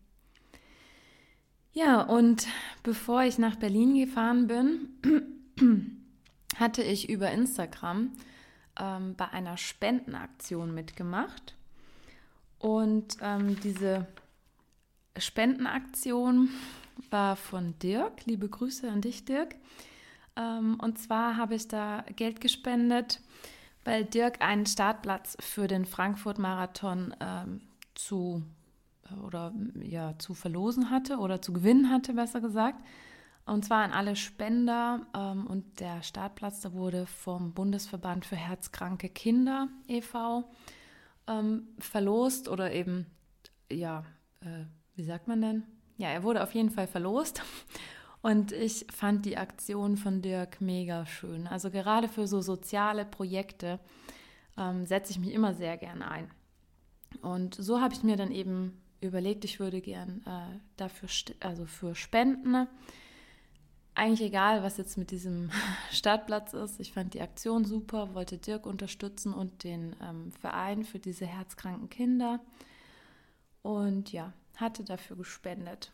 Ja, 1.71 2.01
und 2.01 2.45
bevor 2.83 3.23
ich 3.23 3.37
nach 3.37 3.55
Berlin 3.55 3.95
gefahren 3.95 4.47
bin, 4.47 6.01
hatte 6.57 6.83
ich 6.83 7.07
über 7.09 7.31
Instagram 7.31 8.11
ähm, 8.77 9.15
bei 9.15 9.29
einer 9.29 9.55
Spendenaktion 9.55 10.73
mitgemacht. 10.73 11.55
Und 12.59 13.15
ähm, 13.21 13.57
diese 13.61 14.07
Spendenaktion 15.17 16.49
war 17.09 17.35
von 17.35 17.77
Dirk. 17.79 18.25
Liebe 18.25 18.49
Grüße 18.49 18.89
an 18.89 19.01
dich, 19.01 19.25
Dirk. 19.25 19.55
Ähm, 20.35 20.77
und 20.81 20.97
zwar 20.99 21.37
habe 21.37 21.55
ich 21.55 21.67
da 21.67 22.03
Geld 22.15 22.41
gespendet, 22.41 23.21
weil 23.83 24.05
Dirk 24.05 24.41
einen 24.41 24.65
Startplatz 24.65 25.37
für 25.39 25.67
den 25.67 25.85
Frankfurt-Marathon 25.85 27.15
ähm, 27.19 27.61
zu 27.93 28.43
oder 29.23 29.53
ja 29.81 30.17
zu 30.17 30.33
verlosen 30.33 30.89
hatte 30.89 31.17
oder 31.17 31.41
zu 31.41 31.53
gewinnen 31.53 31.91
hatte, 31.91 32.13
besser 32.13 32.41
gesagt. 32.41 32.83
Und 33.45 33.63
zwar 33.63 33.83
an 33.83 33.91
alle 33.91 34.15
Spender. 34.15 35.05
Ähm, 35.15 35.47
und 35.47 35.79
der 35.79 36.01
Startplatz, 36.01 36.61
da 36.61 36.73
wurde 36.73 37.05
vom 37.05 37.53
Bundesverband 37.53 38.25
für 38.25 38.35
Herzkranke 38.35 39.09
Kinder 39.09 39.69
e.V. 39.87 40.43
Verlost 41.79 42.47
oder 42.49 42.71
eben, 42.71 43.07
ja, 43.71 44.05
äh, 44.41 44.65
wie 44.95 45.03
sagt 45.03 45.27
man 45.27 45.41
denn? 45.41 45.63
Ja, 45.97 46.09
er 46.09 46.23
wurde 46.23 46.43
auf 46.43 46.53
jeden 46.53 46.69
Fall 46.69 46.87
verlost. 46.87 47.41
Und 48.21 48.51
ich 48.51 48.87
fand 48.91 49.25
die 49.25 49.37
Aktion 49.37 49.97
von 49.97 50.21
Dirk 50.21 50.59
mega 50.59 51.05
schön. 51.05 51.47
Also 51.47 51.69
gerade 51.69 52.07
für 52.07 52.27
so 52.27 52.41
soziale 52.41 53.05
Projekte 53.05 53.79
ähm, 54.57 54.85
setze 54.85 55.11
ich 55.11 55.19
mich 55.19 55.31
immer 55.31 55.53
sehr 55.53 55.77
gerne 55.77 56.09
ein. 56.09 56.31
Und 57.21 57.55
so 57.55 57.81
habe 57.81 57.93
ich 57.93 58.03
mir 58.03 58.17
dann 58.17 58.31
eben 58.31 58.81
überlegt, 58.99 59.45
ich 59.45 59.59
würde 59.59 59.79
gern 59.79 60.23
äh, 60.25 60.59
dafür, 60.75 61.09
also 61.39 61.65
für 61.65 61.93
Spenden, 61.93 62.67
eigentlich 63.93 64.27
egal, 64.27 64.61
was 64.61 64.77
jetzt 64.77 64.97
mit 64.97 65.11
diesem 65.11 65.51
Startplatz 65.91 66.53
ist. 66.53 66.79
Ich 66.79 66.93
fand 66.93 67.13
die 67.13 67.21
Aktion 67.21 67.63
super, 67.63 68.13
wollte 68.13 68.37
Dirk 68.37 68.65
unterstützen 68.65 69.33
und 69.33 69.63
den 69.63 69.95
ähm, 70.01 70.31
Verein 70.31 70.83
für 70.83 70.99
diese 70.99 71.25
herzkranken 71.25 71.89
Kinder. 71.89 72.41
Und 73.61 74.11
ja, 74.11 74.33
hatte 74.59 74.83
dafür 74.83 75.17
gespendet. 75.17 75.91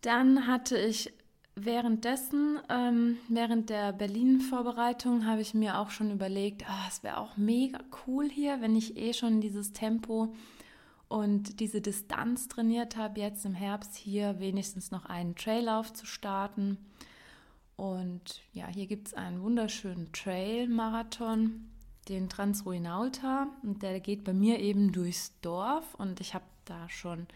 Dann 0.00 0.46
hatte 0.46 0.78
ich 0.78 1.12
währenddessen, 1.54 2.58
ähm, 2.68 3.18
während 3.28 3.70
der 3.70 3.92
Berlin-Vorbereitung, 3.92 5.26
habe 5.26 5.42
ich 5.42 5.54
mir 5.54 5.78
auch 5.78 5.90
schon 5.90 6.10
überlegt, 6.10 6.64
oh, 6.68 6.86
es 6.88 7.02
wäre 7.02 7.18
auch 7.18 7.36
mega 7.36 7.80
cool 8.06 8.28
hier, 8.28 8.60
wenn 8.60 8.76
ich 8.76 8.96
eh 8.96 9.12
schon 9.12 9.40
dieses 9.40 9.72
Tempo 9.72 10.34
und 11.08 11.58
diese 11.58 11.80
Distanz 11.80 12.48
trainiert 12.48 12.96
habe, 12.96 13.20
jetzt 13.20 13.44
im 13.44 13.54
Herbst 13.54 13.96
hier 13.96 14.38
wenigstens 14.38 14.90
noch 14.90 15.06
einen 15.06 15.34
Traillauf 15.34 15.92
zu 15.92 16.06
starten. 16.06 16.78
Und 17.76 18.42
ja, 18.52 18.68
hier 18.68 18.86
gibt 18.86 19.08
es 19.08 19.14
einen 19.14 19.42
wunderschönen 19.42 20.12
Trail-Marathon, 20.12 21.68
den 22.08 22.28
Transruinauta. 22.28 23.48
Und 23.62 23.82
der 23.82 23.98
geht 24.00 24.22
bei 24.22 24.34
mir 24.34 24.60
eben 24.60 24.92
durchs 24.92 25.32
Dorf. 25.40 25.94
Und 25.96 26.20
ich 26.20 26.34
habe 26.34 26.44
da 26.64 26.88
schon 26.88 27.26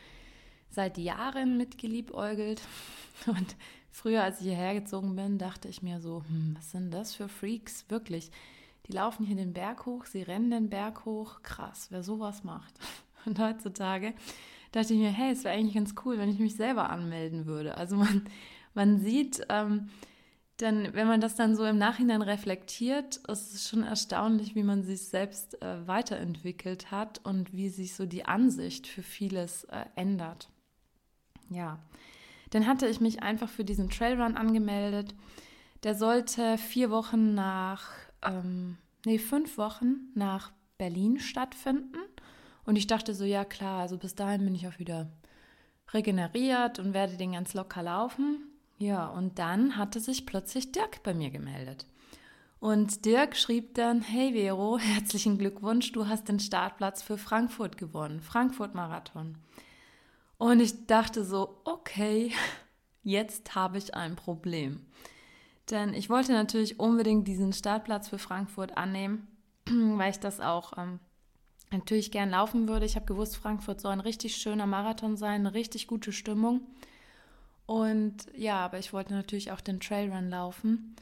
seit 0.74 0.98
Jahren 0.98 1.56
mit 1.56 1.78
geliebäugelt. 1.78 2.62
Und 3.26 3.56
früher, 3.90 4.22
als 4.22 4.40
ich 4.40 4.46
hierher 4.46 4.74
gezogen 4.74 5.16
bin, 5.16 5.38
dachte 5.38 5.68
ich 5.68 5.82
mir 5.82 6.00
so, 6.00 6.22
hm, 6.28 6.54
was 6.56 6.70
sind 6.70 6.92
das 6.92 7.14
für 7.14 7.28
Freaks? 7.28 7.86
Wirklich. 7.88 8.30
Die 8.86 8.92
laufen 8.92 9.24
hier 9.24 9.36
den 9.36 9.54
Berg 9.54 9.86
hoch, 9.86 10.04
sie 10.04 10.22
rennen 10.22 10.50
den 10.50 10.68
Berg 10.68 11.04
hoch. 11.04 11.42
Krass, 11.42 11.86
wer 11.90 12.02
sowas 12.02 12.44
macht. 12.44 12.74
Und 13.24 13.38
heutzutage 13.38 14.12
dachte 14.72 14.92
ich 14.92 14.98
mir, 14.98 15.10
hey, 15.10 15.32
es 15.32 15.44
wäre 15.44 15.54
eigentlich 15.54 15.74
ganz 15.74 15.94
cool, 16.04 16.18
wenn 16.18 16.28
ich 16.28 16.38
mich 16.38 16.56
selber 16.56 16.90
anmelden 16.90 17.46
würde. 17.46 17.76
Also 17.76 17.96
man, 17.96 18.24
man 18.74 18.98
sieht, 18.98 19.46
ähm, 19.48 19.88
dann, 20.58 20.94
wenn 20.94 21.08
man 21.08 21.20
das 21.20 21.34
dann 21.34 21.56
so 21.56 21.64
im 21.64 21.78
Nachhinein 21.78 22.22
reflektiert, 22.22 23.16
ist 23.28 23.54
es 23.54 23.68
schon 23.68 23.82
erstaunlich, 23.82 24.54
wie 24.54 24.62
man 24.62 24.84
sich 24.84 25.02
selbst 25.02 25.60
äh, 25.62 25.86
weiterentwickelt 25.86 26.90
hat 26.90 27.20
und 27.24 27.52
wie 27.52 27.68
sich 27.68 27.94
so 27.94 28.06
die 28.06 28.24
Ansicht 28.24 28.86
für 28.86 29.02
vieles 29.02 29.64
äh, 29.64 29.84
ändert. 29.96 30.48
Ja, 31.50 31.78
dann 32.50 32.66
hatte 32.66 32.86
ich 32.86 33.00
mich 33.00 33.22
einfach 33.22 33.48
für 33.48 33.64
diesen 33.64 33.90
Trailrun 33.90 34.36
angemeldet. 34.36 35.14
Der 35.82 35.94
sollte 35.94 36.56
vier 36.56 36.90
Wochen 36.90 37.34
nach, 37.34 37.90
ähm, 38.22 38.78
nee, 39.04 39.18
fünf 39.18 39.58
Wochen 39.58 40.10
nach 40.14 40.52
Berlin 40.78 41.20
stattfinden. 41.20 41.98
Und 42.64 42.76
ich 42.76 42.86
dachte 42.86 43.14
so, 43.14 43.24
ja 43.24 43.44
klar, 43.44 43.80
also 43.80 43.98
bis 43.98 44.14
dahin 44.14 44.44
bin 44.44 44.54
ich 44.54 44.66
auch 44.66 44.78
wieder 44.78 45.10
regeneriert 45.92 46.78
und 46.78 46.94
werde 46.94 47.16
den 47.16 47.32
ganz 47.32 47.54
locker 47.54 47.82
laufen. 47.82 48.48
Ja, 48.78 49.06
und 49.06 49.38
dann 49.38 49.76
hatte 49.76 50.00
sich 50.00 50.26
plötzlich 50.26 50.72
Dirk 50.72 51.02
bei 51.02 51.14
mir 51.14 51.30
gemeldet. 51.30 51.86
Und 52.60 53.04
Dirk 53.04 53.36
schrieb 53.36 53.74
dann, 53.74 54.00
hey 54.00 54.32
Vero, 54.32 54.78
herzlichen 54.80 55.38
Glückwunsch, 55.38 55.92
du 55.92 56.08
hast 56.08 56.28
den 56.28 56.40
Startplatz 56.40 57.02
für 57.02 57.18
Frankfurt 57.18 57.76
gewonnen, 57.76 58.20
Frankfurt 58.20 58.74
Marathon. 58.74 59.36
Und 60.38 60.60
ich 60.60 60.86
dachte 60.86 61.24
so, 61.24 61.60
okay, 61.64 62.32
jetzt 63.02 63.54
habe 63.54 63.78
ich 63.78 63.94
ein 63.94 64.16
Problem. 64.16 64.84
Denn 65.70 65.94
ich 65.94 66.10
wollte 66.10 66.32
natürlich 66.32 66.78
unbedingt 66.78 67.26
diesen 67.26 67.52
Startplatz 67.52 68.08
für 68.08 68.18
Frankfurt 68.18 68.76
annehmen, 68.76 69.28
weil 69.66 70.10
ich 70.10 70.20
das 70.20 70.40
auch 70.40 70.76
ähm, 70.76 71.00
natürlich 71.70 72.10
gern 72.10 72.30
laufen 72.30 72.68
würde. 72.68 72.84
Ich 72.84 72.96
habe 72.96 73.06
gewusst, 73.06 73.36
Frankfurt 73.36 73.80
soll 73.80 73.92
ein 73.92 74.00
richtig 74.00 74.36
schöner 74.36 74.66
Marathon 74.66 75.16
sein, 75.16 75.40
eine 75.40 75.54
richtig 75.54 75.86
gute 75.86 76.12
Stimmung. 76.12 76.60
Und 77.66 78.26
ja, 78.36 78.58
aber 78.58 78.78
ich 78.78 78.92
wollte 78.92 79.14
natürlich 79.14 79.52
auch 79.52 79.60
den 79.60 79.80
Trailrun 79.80 80.28
laufen. 80.28 80.96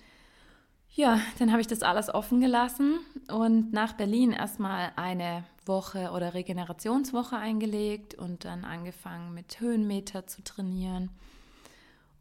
Ja, 0.94 1.20
dann 1.38 1.50
habe 1.50 1.60
ich 1.60 1.66
das 1.66 1.82
alles 1.82 2.12
offen 2.12 2.40
gelassen 2.40 3.00
und 3.28 3.72
nach 3.72 3.94
Berlin 3.94 4.32
erstmal 4.32 4.92
eine 4.96 5.44
Woche 5.66 6.10
oder 6.10 6.34
Regenerationswoche 6.34 7.36
eingelegt 7.36 8.14
und 8.14 8.44
dann 8.44 8.64
angefangen 8.64 9.34
mit 9.34 9.60
Höhenmeter 9.60 10.26
zu 10.26 10.42
trainieren 10.42 11.10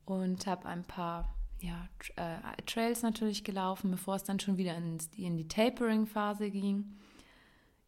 und 0.05 0.47
habe 0.47 0.67
ein 0.67 0.83
paar 0.83 1.33
ja, 1.59 1.87
äh, 2.15 2.61
Trails 2.65 3.03
natürlich 3.03 3.43
gelaufen, 3.43 3.91
bevor 3.91 4.15
es 4.15 4.23
dann 4.23 4.39
schon 4.39 4.57
wieder 4.57 4.75
in, 4.75 4.97
in 5.15 5.37
die 5.37 5.47
Tapering-Phase 5.47 6.49
ging. 6.49 6.97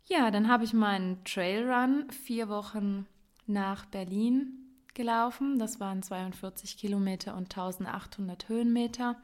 Ja, 0.05 0.31
dann 0.31 0.47
habe 0.47 0.63
ich 0.63 0.73
meinen 0.73 1.23
Trailrun 1.23 2.09
vier 2.11 2.49
Wochen 2.49 3.07
nach 3.47 3.85
Berlin 3.85 4.63
gelaufen. 4.93 5.59
Das 5.59 5.79
waren 5.79 6.03
42 6.03 6.77
Kilometer 6.77 7.35
und 7.35 7.55
1800 7.57 8.49
Höhenmeter. 8.49 9.15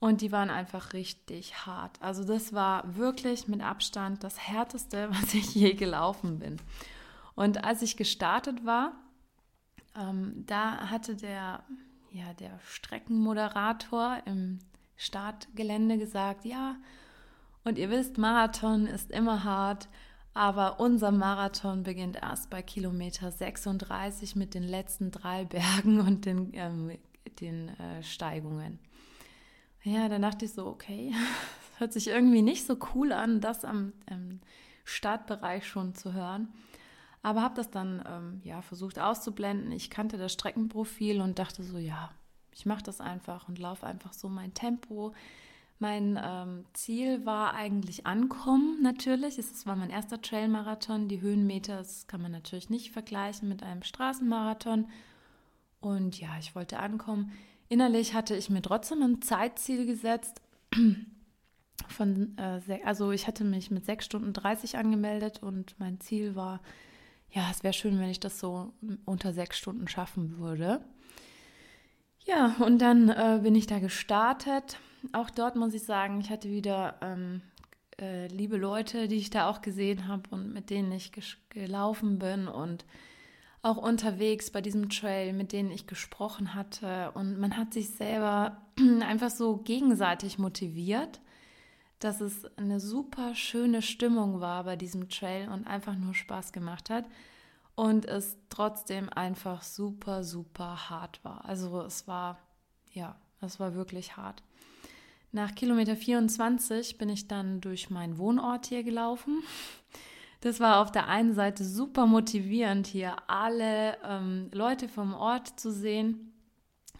Und 0.00 0.22
die 0.22 0.32
waren 0.32 0.48
einfach 0.48 0.94
richtig 0.94 1.66
hart. 1.66 2.00
Also 2.00 2.24
das 2.24 2.54
war 2.54 2.96
wirklich 2.96 3.46
mit 3.48 3.60
Abstand 3.60 4.24
das 4.24 4.48
härteste, 4.48 5.10
was 5.12 5.34
ich 5.34 5.54
je 5.54 5.74
gelaufen 5.74 6.38
bin. 6.38 6.56
Und 7.34 7.64
als 7.64 7.82
ich 7.82 7.96
gestartet 7.96 8.64
war, 8.64 8.94
ähm, 9.96 10.44
da 10.46 10.90
hatte 10.90 11.16
der, 11.16 11.62
ja, 12.10 12.32
der 12.34 12.58
Streckenmoderator 12.64 14.18
im 14.24 14.58
Startgelände 14.96 15.98
gesagt, 15.98 16.44
ja, 16.44 16.76
und 17.64 17.78
ihr 17.78 17.90
wisst, 17.90 18.16
Marathon 18.16 18.86
ist 18.86 19.10
immer 19.10 19.44
hart, 19.44 19.88
aber 20.32 20.80
unser 20.80 21.10
Marathon 21.10 21.82
beginnt 21.82 22.16
erst 22.16 22.48
bei 22.50 22.62
Kilometer 22.62 23.30
36 23.30 24.36
mit 24.36 24.54
den 24.54 24.62
letzten 24.62 25.10
drei 25.10 25.44
Bergen 25.46 26.00
und 26.00 26.24
den, 26.24 26.50
ähm, 26.54 26.98
den 27.40 27.68
äh, 27.68 28.02
Steigungen. 28.02 28.78
Ja, 29.82 30.08
dann 30.08 30.22
dachte 30.22 30.44
ich 30.44 30.52
so, 30.52 30.66
okay, 30.66 31.12
hört 31.78 31.92
sich 31.92 32.08
irgendwie 32.08 32.42
nicht 32.42 32.66
so 32.66 32.76
cool 32.94 33.12
an, 33.12 33.40
das 33.40 33.64
am 33.64 33.92
Startbereich 34.84 35.66
schon 35.66 35.94
zu 35.94 36.12
hören. 36.12 36.48
Aber 37.22 37.42
habe 37.42 37.54
das 37.54 37.70
dann 37.70 38.02
ähm, 38.06 38.40
ja, 38.44 38.62
versucht 38.62 38.98
auszublenden. 38.98 39.72
Ich 39.72 39.90
kannte 39.90 40.16
das 40.16 40.32
Streckenprofil 40.32 41.20
und 41.20 41.38
dachte 41.38 41.62
so, 41.62 41.78
ja, 41.78 42.10
ich 42.52 42.66
mache 42.66 42.82
das 42.82 43.00
einfach 43.00 43.48
und 43.48 43.58
laufe 43.58 43.86
einfach 43.86 44.12
so 44.12 44.28
mein 44.28 44.54
Tempo. 44.54 45.14
Mein 45.78 46.18
ähm, 46.22 46.64
Ziel 46.72 47.24
war 47.24 47.54
eigentlich 47.54 48.06
Ankommen 48.06 48.82
natürlich. 48.82 49.38
Es 49.38 49.66
war 49.66 49.76
mein 49.76 49.90
erster 49.90 50.20
Trailmarathon. 50.20 51.08
Die 51.08 51.20
Höhenmeter, 51.20 51.76
das 51.76 52.06
kann 52.06 52.22
man 52.22 52.32
natürlich 52.32 52.70
nicht 52.70 52.90
vergleichen 52.90 53.48
mit 53.48 53.62
einem 53.62 53.82
Straßenmarathon. 53.82 54.88
Und 55.80 56.18
ja, 56.20 56.30
ich 56.38 56.54
wollte 56.54 56.78
ankommen. 56.78 57.32
Innerlich 57.70 58.12
hatte 58.12 58.36
ich 58.36 58.50
mir 58.50 58.60
trotzdem 58.60 59.02
ein 59.02 59.22
Zeitziel 59.22 59.86
gesetzt. 59.86 60.42
Von, 61.88 62.36
äh, 62.36 62.80
also 62.84 63.10
ich 63.10 63.26
hatte 63.26 63.44
mich 63.44 63.70
mit 63.70 63.86
6 63.86 64.04
Stunden 64.04 64.34
30 64.34 64.76
angemeldet 64.76 65.42
und 65.42 65.74
mein 65.78 65.98
Ziel 66.00 66.36
war 66.36 66.60
ja, 67.32 67.48
es 67.50 67.62
wäre 67.62 67.72
schön, 67.72 67.98
wenn 68.00 68.10
ich 68.10 68.20
das 68.20 68.40
so 68.40 68.72
unter 69.04 69.32
sechs 69.32 69.58
Stunden 69.58 69.88
schaffen 69.88 70.38
würde. 70.38 70.80
Ja, 72.24 72.56
und 72.58 72.80
dann 72.80 73.08
äh, 73.08 73.40
bin 73.42 73.54
ich 73.54 73.66
da 73.66 73.78
gestartet. 73.78 74.78
Auch 75.12 75.30
dort 75.30 75.56
muss 75.56 75.74
ich 75.74 75.84
sagen, 75.84 76.20
ich 76.20 76.30
hatte 76.30 76.50
wieder 76.50 76.96
ähm, 77.00 77.40
äh, 78.00 78.26
liebe 78.26 78.56
Leute, 78.56 79.08
die 79.08 79.16
ich 79.16 79.30
da 79.30 79.48
auch 79.48 79.62
gesehen 79.62 80.08
habe 80.08 80.22
und 80.30 80.52
mit 80.52 80.70
denen 80.70 80.92
ich 80.92 81.12
gelaufen 81.50 82.18
bin 82.18 82.48
und 82.48 82.84
auch 83.62 83.76
unterwegs 83.76 84.50
bei 84.50 84.60
diesem 84.60 84.88
Trail, 84.88 85.32
mit 85.32 85.52
denen 85.52 85.70
ich 85.70 85.86
gesprochen 85.86 86.54
hatte. 86.54 87.10
Und 87.12 87.38
man 87.38 87.56
hat 87.56 87.74
sich 87.74 87.90
selber 87.90 88.56
einfach 89.06 89.30
so 89.30 89.58
gegenseitig 89.58 90.38
motiviert, 90.38 91.20
dass 91.98 92.20
es 92.22 92.46
eine 92.56 92.80
super 92.80 93.34
schöne 93.34 93.82
Stimmung 93.82 94.40
war 94.40 94.64
bei 94.64 94.76
diesem 94.76 95.10
Trail 95.10 95.50
und 95.50 95.66
einfach 95.66 95.94
nur 95.94 96.14
Spaß 96.14 96.52
gemacht 96.52 96.88
hat. 96.88 97.04
Und 97.74 98.06
es 98.06 98.36
trotzdem 98.48 99.08
einfach 99.10 99.62
super, 99.62 100.24
super 100.24 100.90
hart 100.90 101.22
war. 101.22 101.44
Also 101.44 101.82
es 101.82 102.08
war, 102.08 102.38
ja, 102.92 103.16
es 103.40 103.60
war 103.60 103.74
wirklich 103.74 104.16
hart. 104.16 104.42
Nach 105.32 105.54
Kilometer 105.54 105.96
24 105.96 106.98
bin 106.98 107.08
ich 107.08 107.28
dann 107.28 107.60
durch 107.60 107.88
meinen 107.88 108.18
Wohnort 108.18 108.66
hier 108.66 108.82
gelaufen. 108.82 109.42
Das 110.40 110.58
war 110.58 110.80
auf 110.80 110.90
der 110.90 111.08
einen 111.08 111.34
Seite 111.34 111.64
super 111.64 112.06
motivierend, 112.06 112.86
hier 112.86 113.16
alle 113.26 113.98
ähm, 114.04 114.48
Leute 114.52 114.88
vom 114.88 115.12
Ort 115.14 115.60
zu 115.60 115.70
sehen. 115.70 116.32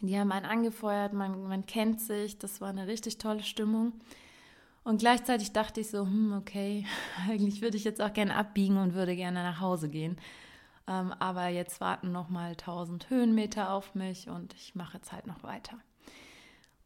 Die 0.02 0.18
haben 0.18 0.32
einen 0.32 0.46
angefeuert, 0.46 1.12
man, 1.12 1.42
man 1.48 1.66
kennt 1.66 2.00
sich, 2.00 2.38
das 2.38 2.60
war 2.60 2.68
eine 2.68 2.86
richtig 2.86 3.18
tolle 3.18 3.42
Stimmung. 3.42 3.92
Und 4.82 4.98
gleichzeitig 4.98 5.52
dachte 5.52 5.80
ich 5.80 5.90
so, 5.90 6.00
hm, 6.00 6.34
okay, 6.38 6.86
eigentlich 7.28 7.62
würde 7.62 7.76
ich 7.76 7.84
jetzt 7.84 8.00
auch 8.02 8.12
gerne 8.12 8.36
abbiegen 8.36 8.76
und 8.76 8.94
würde 8.94 9.16
gerne 9.16 9.42
nach 9.42 9.60
Hause 9.60 9.88
gehen. 9.88 10.18
Ähm, 10.86 11.12
aber 11.18 11.48
jetzt 11.48 11.80
warten 11.80 12.12
noch 12.12 12.28
mal 12.28 12.50
1000 12.50 13.08
Höhenmeter 13.10 13.72
auf 13.72 13.94
mich 13.94 14.28
und 14.28 14.54
ich 14.54 14.74
mache 14.74 14.98
jetzt 14.98 15.12
halt 15.12 15.26
noch 15.26 15.42
weiter. 15.42 15.78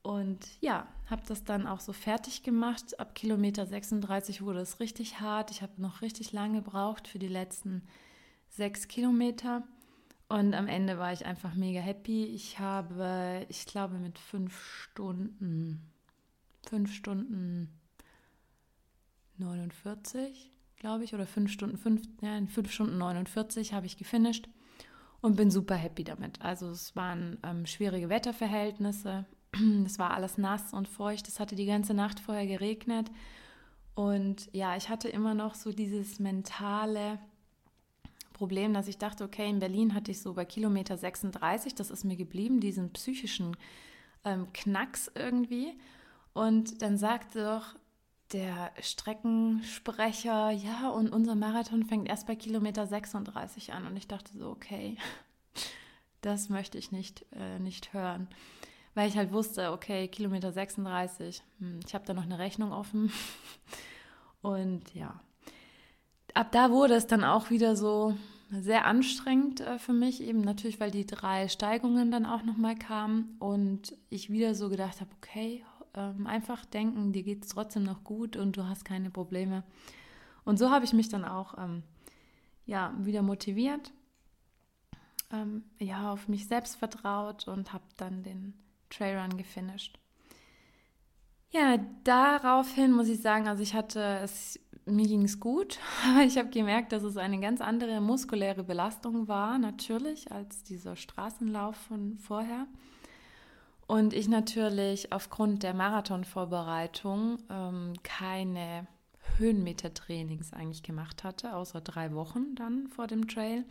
Und 0.04 0.60
ja, 0.60 0.86
habe 1.06 1.22
das 1.26 1.44
dann 1.44 1.66
auch 1.66 1.80
so 1.80 1.94
fertig 1.94 2.42
gemacht. 2.42 3.00
Ab 3.00 3.14
Kilometer 3.14 3.64
36 3.64 4.42
wurde 4.42 4.60
es 4.60 4.78
richtig 4.78 5.20
hart. 5.20 5.50
Ich 5.50 5.62
habe 5.62 5.80
noch 5.80 6.02
richtig 6.02 6.30
lange 6.32 6.60
gebraucht 6.60 7.08
für 7.08 7.18
die 7.18 7.26
letzten 7.26 7.82
sechs 8.50 8.86
Kilometer. 8.86 9.66
Und 10.28 10.52
am 10.52 10.68
Ende 10.68 10.98
war 10.98 11.14
ich 11.14 11.24
einfach 11.24 11.54
mega 11.54 11.80
happy. 11.80 12.26
Ich 12.26 12.58
habe, 12.58 13.46
ich 13.48 13.64
glaube, 13.64 13.94
mit 13.94 14.18
fünf 14.18 14.54
Stunden, 14.62 15.90
fünf 16.68 16.92
Stunden 16.92 17.80
49, 19.38 20.50
glaube 20.76 21.04
ich, 21.04 21.14
oder 21.14 21.26
fünf 21.26 21.50
Stunden, 21.50 21.78
fünf, 21.78 22.02
ja, 22.20 22.36
in 22.36 22.48
fünf 22.48 22.70
Stunden 22.70 22.98
49 22.98 23.72
habe 23.72 23.86
ich 23.86 23.96
gefinisht 23.96 24.50
und 25.22 25.36
bin 25.36 25.50
super 25.50 25.76
happy 25.76 26.04
damit. 26.04 26.42
Also 26.42 26.68
es 26.68 26.94
waren 26.94 27.38
ähm, 27.42 27.64
schwierige 27.64 28.10
Wetterverhältnisse, 28.10 29.24
es 29.86 29.98
war 29.98 30.12
alles 30.12 30.38
nass 30.38 30.72
und 30.72 30.88
feucht. 30.88 31.28
Es 31.28 31.40
hatte 31.40 31.54
die 31.54 31.66
ganze 31.66 31.94
Nacht 31.94 32.20
vorher 32.20 32.46
geregnet. 32.46 33.10
Und 33.94 34.48
ja, 34.52 34.76
ich 34.76 34.88
hatte 34.88 35.08
immer 35.08 35.34
noch 35.34 35.54
so 35.54 35.72
dieses 35.72 36.18
mentale 36.18 37.18
Problem, 38.32 38.74
dass 38.74 38.88
ich 38.88 38.98
dachte, 38.98 39.24
okay, 39.24 39.48
in 39.48 39.60
Berlin 39.60 39.94
hatte 39.94 40.10
ich 40.10 40.20
so 40.20 40.34
bei 40.34 40.44
Kilometer 40.44 40.96
36, 40.96 41.74
das 41.76 41.90
ist 41.90 42.04
mir 42.04 42.16
geblieben, 42.16 42.58
diesen 42.58 42.92
psychischen 42.92 43.56
ähm, 44.24 44.52
Knacks 44.52 45.10
irgendwie. 45.14 45.78
Und 46.32 46.82
dann 46.82 46.98
sagte 46.98 47.44
doch 47.44 47.76
der 48.32 48.72
Streckensprecher, 48.80 50.50
ja, 50.50 50.88
und 50.88 51.10
unser 51.10 51.36
Marathon 51.36 51.84
fängt 51.84 52.08
erst 52.08 52.26
bei 52.26 52.34
Kilometer 52.34 52.88
36 52.88 53.72
an. 53.72 53.86
Und 53.86 53.96
ich 53.96 54.08
dachte 54.08 54.36
so, 54.36 54.50
okay, 54.50 54.96
das 56.20 56.48
möchte 56.48 56.78
ich 56.78 56.90
nicht, 56.90 57.24
äh, 57.32 57.60
nicht 57.60 57.92
hören 57.92 58.26
weil 58.94 59.08
ich 59.08 59.16
halt 59.16 59.32
wusste, 59.32 59.72
okay, 59.72 60.08
Kilometer 60.08 60.52
36, 60.52 61.42
hm, 61.58 61.80
ich 61.86 61.94
habe 61.94 62.06
da 62.06 62.14
noch 62.14 62.24
eine 62.24 62.38
Rechnung 62.38 62.72
offen. 62.72 63.12
Und 64.42 64.94
ja, 64.94 65.20
ab 66.34 66.52
da 66.52 66.70
wurde 66.70 66.94
es 66.94 67.06
dann 67.06 67.24
auch 67.24 67.50
wieder 67.50 67.76
so 67.76 68.14
sehr 68.50 68.84
anstrengend 68.84 69.60
äh, 69.60 69.78
für 69.78 69.92
mich, 69.92 70.22
eben 70.22 70.40
natürlich, 70.42 70.80
weil 70.80 70.90
die 70.90 71.06
drei 71.06 71.48
Steigungen 71.48 72.10
dann 72.10 72.26
auch 72.26 72.42
nochmal 72.42 72.76
kamen 72.76 73.36
und 73.38 73.96
ich 74.10 74.30
wieder 74.30 74.54
so 74.54 74.68
gedacht 74.68 75.00
habe, 75.00 75.10
okay, 75.16 75.64
ähm, 75.94 76.26
einfach 76.26 76.64
denken, 76.64 77.12
dir 77.12 77.22
geht 77.22 77.44
es 77.44 77.50
trotzdem 77.50 77.84
noch 77.84 78.04
gut 78.04 78.36
und 78.36 78.56
du 78.56 78.68
hast 78.68 78.84
keine 78.84 79.10
Probleme. 79.10 79.64
Und 80.44 80.58
so 80.58 80.70
habe 80.70 80.84
ich 80.84 80.92
mich 80.92 81.08
dann 81.08 81.24
auch 81.24 81.56
ähm, 81.58 81.82
ja, 82.66 82.94
wieder 82.98 83.22
motiviert, 83.22 83.92
ähm, 85.32 85.64
ja, 85.78 86.12
auf 86.12 86.28
mich 86.28 86.46
selbst 86.46 86.76
vertraut 86.76 87.48
und 87.48 87.72
habe 87.72 87.84
dann 87.96 88.22
den 88.22 88.54
Trailrun 88.96 89.36
gefinisht. 89.36 89.98
Ja, 91.50 91.78
daraufhin 92.02 92.90
muss 92.90 93.08
ich 93.08 93.20
sagen, 93.20 93.46
also 93.46 93.62
ich 93.62 93.74
hatte 93.74 94.00
es, 94.24 94.58
mir 94.86 95.06
ging 95.06 95.22
es 95.22 95.38
gut, 95.38 95.78
aber 96.04 96.22
ich 96.26 96.36
habe 96.36 96.50
gemerkt, 96.50 96.92
dass 96.92 97.04
es 97.04 97.16
eine 97.16 97.38
ganz 97.38 97.60
andere 97.60 98.00
muskuläre 98.00 98.64
Belastung 98.64 99.28
war, 99.28 99.58
natürlich, 99.58 100.32
als 100.32 100.64
dieser 100.64 100.96
Straßenlauf 100.96 101.76
von 101.76 102.18
vorher. 102.18 102.66
Und 103.86 104.14
ich 104.14 104.28
natürlich 104.28 105.12
aufgrund 105.12 105.62
der 105.62 105.74
Marathonvorbereitung 105.74 107.38
ähm, 107.50 107.92
keine 108.02 108.88
Höhenmetertrainings 109.36 110.52
eigentlich 110.52 110.82
gemacht 110.82 111.22
hatte, 111.22 111.54
außer 111.54 111.80
drei 111.80 112.14
Wochen 112.14 112.54
dann 112.56 112.88
vor 112.88 113.06
dem 113.06 113.28
Trail. 113.28 113.64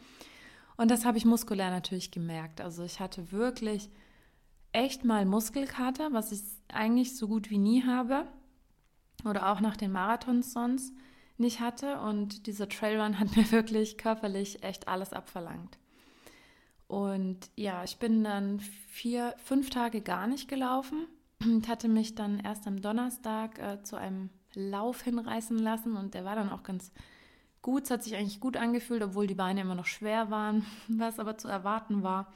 Und 0.77 0.89
das 0.89 1.03
habe 1.03 1.17
ich 1.17 1.25
muskulär 1.25 1.69
natürlich 1.69 2.11
gemerkt. 2.11 2.61
Also 2.61 2.83
ich 2.83 2.99
hatte 2.99 3.31
wirklich 3.31 3.89
echt 4.73 5.05
mal 5.05 5.25
Muskelkater, 5.25 6.11
was 6.11 6.31
ich 6.31 6.41
eigentlich 6.67 7.15
so 7.15 7.27
gut 7.27 7.49
wie 7.49 7.57
nie 7.57 7.83
habe 7.85 8.27
oder 9.23 9.51
auch 9.51 9.61
nach 9.61 9.77
den 9.77 9.91
Marathons 9.91 10.51
sonst 10.51 10.93
nicht 11.37 11.59
hatte. 11.59 11.99
Und 12.01 12.47
dieser 12.47 12.67
Trailrun 12.67 13.19
hat 13.19 13.35
mir 13.37 13.51
wirklich 13.51 13.97
körperlich 13.97 14.63
echt 14.63 14.87
alles 14.87 15.13
abverlangt. 15.13 15.77
Und 16.87 17.49
ja, 17.55 17.83
ich 17.83 17.97
bin 17.97 18.23
dann 18.23 18.59
vier, 18.59 19.35
fünf 19.43 19.69
Tage 19.69 20.01
gar 20.01 20.27
nicht 20.27 20.47
gelaufen 20.47 21.07
und 21.43 21.67
hatte 21.67 21.87
mich 21.87 22.15
dann 22.15 22.39
erst 22.39 22.67
am 22.67 22.81
Donnerstag 22.81 23.59
äh, 23.59 23.81
zu 23.83 23.95
einem 23.95 24.29
Lauf 24.53 25.01
hinreißen 25.01 25.57
lassen 25.57 25.97
und 25.97 26.13
der 26.13 26.25
war 26.25 26.35
dann 26.35 26.51
auch 26.51 26.61
ganz 26.61 26.91
gut. 27.61 27.85
Es 27.85 27.91
hat 27.91 28.03
sich 28.03 28.15
eigentlich 28.15 28.39
gut 28.39 28.57
angefühlt, 28.57 29.01
obwohl 29.01 29.25
die 29.25 29.33
Beine 29.33 29.61
immer 29.61 29.73
noch 29.75 29.87
schwer 29.87 30.29
waren, 30.29 30.65
was 30.87 31.19
aber 31.19 31.37
zu 31.37 31.47
erwarten 31.47 32.03
war. 32.03 32.31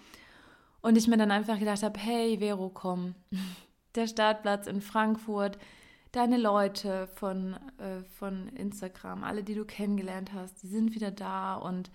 Und 0.88 0.98
ich 0.98 1.10
mir 1.10 1.18
dann 1.18 1.32
einfach 1.32 1.60
gedacht 1.60 1.84
habe, 1.84 2.00
hey 2.00 2.38
Vero, 2.40 2.70
komm, 2.70 3.14
der 3.96 4.08
Startplatz 4.08 4.68
in 4.68 4.80
Frankfurt, 4.80 5.58
deine 6.14 6.38
Leute 6.38 7.08
von, 7.08 7.56
äh, 7.78 8.04
von 8.18 8.48
Instagram, 8.56 9.26
alle, 9.26 9.44
die 9.44 9.54
du 9.54 9.66
kennengelernt 9.66 10.32
hast, 10.34 10.64
die 10.64 10.68
sind 10.68 10.96
wieder 10.96 11.12
da. 11.12 11.56
Und 11.56 11.92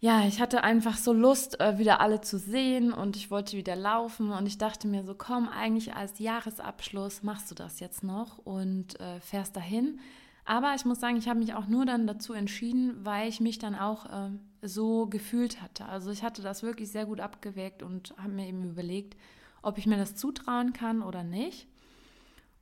ja, 0.00 0.26
ich 0.26 0.38
hatte 0.38 0.62
einfach 0.64 0.98
so 0.98 1.14
Lust, 1.14 1.60
äh, 1.60 1.78
wieder 1.78 2.02
alle 2.02 2.20
zu 2.20 2.38
sehen 2.38 2.92
und 2.92 3.16
ich 3.16 3.30
wollte 3.30 3.56
wieder 3.56 3.74
laufen. 3.74 4.32
Und 4.32 4.44
ich 4.44 4.58
dachte 4.58 4.86
mir 4.86 5.02
so, 5.02 5.14
komm, 5.14 5.48
eigentlich 5.48 5.94
als 5.94 6.18
Jahresabschluss 6.18 7.22
machst 7.22 7.50
du 7.50 7.54
das 7.54 7.80
jetzt 7.80 8.04
noch 8.04 8.36
und 8.36 9.00
äh, 9.00 9.18
fährst 9.20 9.56
dahin. 9.56 9.98
Aber 10.44 10.74
ich 10.74 10.84
muss 10.84 11.00
sagen, 11.00 11.16
ich 11.16 11.26
habe 11.26 11.38
mich 11.38 11.54
auch 11.54 11.68
nur 11.68 11.86
dann 11.86 12.06
dazu 12.06 12.34
entschieden, 12.34 13.02
weil 13.02 13.30
ich 13.30 13.40
mich 13.40 13.58
dann 13.58 13.74
auch 13.74 14.04
äh, 14.04 14.28
so 14.62 15.06
gefühlt 15.06 15.60
hatte. 15.60 15.86
Also 15.86 16.10
ich 16.10 16.22
hatte 16.22 16.40
das 16.40 16.62
wirklich 16.62 16.90
sehr 16.90 17.04
gut 17.04 17.20
abgewägt 17.20 17.82
und 17.82 18.14
habe 18.16 18.32
mir 18.32 18.46
eben 18.46 18.64
überlegt, 18.64 19.16
ob 19.60 19.76
ich 19.76 19.86
mir 19.86 19.96
das 19.96 20.14
zutrauen 20.14 20.72
kann 20.72 21.02
oder 21.02 21.24
nicht. 21.24 21.66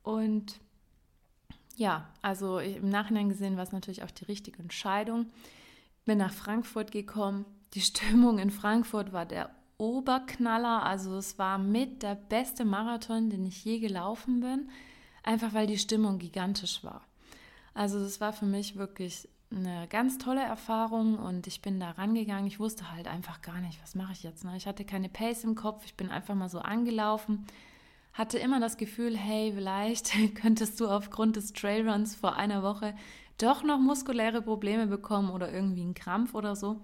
Und 0.03 0.59
ja, 1.75 2.09
also 2.21 2.59
im 2.59 2.89
Nachhinein 2.89 3.29
gesehen 3.29 3.55
war 3.55 3.63
es 3.63 3.71
natürlich 3.71 4.03
auch 4.03 4.11
die 4.11 4.25
richtige 4.25 4.59
Entscheidung. 4.59 5.27
Bin 6.05 6.17
nach 6.17 6.33
Frankfurt 6.33 6.91
gekommen. 6.91 7.45
Die 7.73 7.81
Stimmung 7.81 8.39
in 8.39 8.49
Frankfurt 8.49 9.13
war 9.13 9.25
der 9.25 9.51
Oberknaller. 9.77 10.83
Also 10.83 11.15
es 11.17 11.37
war 11.39 11.57
mit 11.57 12.03
der 12.03 12.15
beste 12.15 12.65
Marathon, 12.65 13.29
den 13.29 13.45
ich 13.45 13.63
je 13.63 13.79
gelaufen 13.79 14.41
bin, 14.41 14.69
einfach 15.23 15.53
weil 15.53 15.67
die 15.67 15.77
Stimmung 15.77 16.17
gigantisch 16.19 16.83
war. 16.83 17.05
Also 17.73 17.99
das 17.99 18.19
war 18.19 18.33
für 18.33 18.45
mich 18.45 18.75
wirklich 18.75 19.29
eine 19.51 19.87
ganz 19.87 20.17
tolle 20.17 20.43
Erfahrung 20.43 21.17
und 21.17 21.45
ich 21.47 21.61
bin 21.61 21.79
da 21.79 21.91
rangegangen. 21.91 22.47
Ich 22.47 22.59
wusste 22.59 22.91
halt 22.91 23.07
einfach 23.07 23.41
gar 23.41 23.59
nicht, 23.59 23.81
was 23.81 23.95
mache 23.95 24.13
ich 24.13 24.23
jetzt. 24.23 24.45
Ne? 24.45 24.55
Ich 24.55 24.67
hatte 24.67 24.85
keine 24.85 25.09
Pace 25.09 25.43
im 25.43 25.55
Kopf, 25.55 25.83
ich 25.85 25.95
bin 25.95 26.09
einfach 26.09 26.35
mal 26.35 26.49
so 26.49 26.59
angelaufen, 26.59 27.45
hatte 28.13 28.37
immer 28.37 28.59
das 28.59 28.77
Gefühl, 28.77 29.17
hey, 29.17 29.53
vielleicht 29.55 30.11
könntest 30.35 30.79
du 30.79 30.87
aufgrund 30.87 31.35
des 31.35 31.53
Trailruns 31.53 32.15
vor 32.15 32.35
einer 32.35 32.63
Woche 32.63 32.95
doch 33.37 33.63
noch 33.63 33.79
muskuläre 33.79 34.41
Probleme 34.41 34.87
bekommen 34.87 35.29
oder 35.29 35.51
irgendwie 35.51 35.81
einen 35.81 35.93
Krampf 35.93 36.33
oder 36.33 36.55
so. 36.55 36.81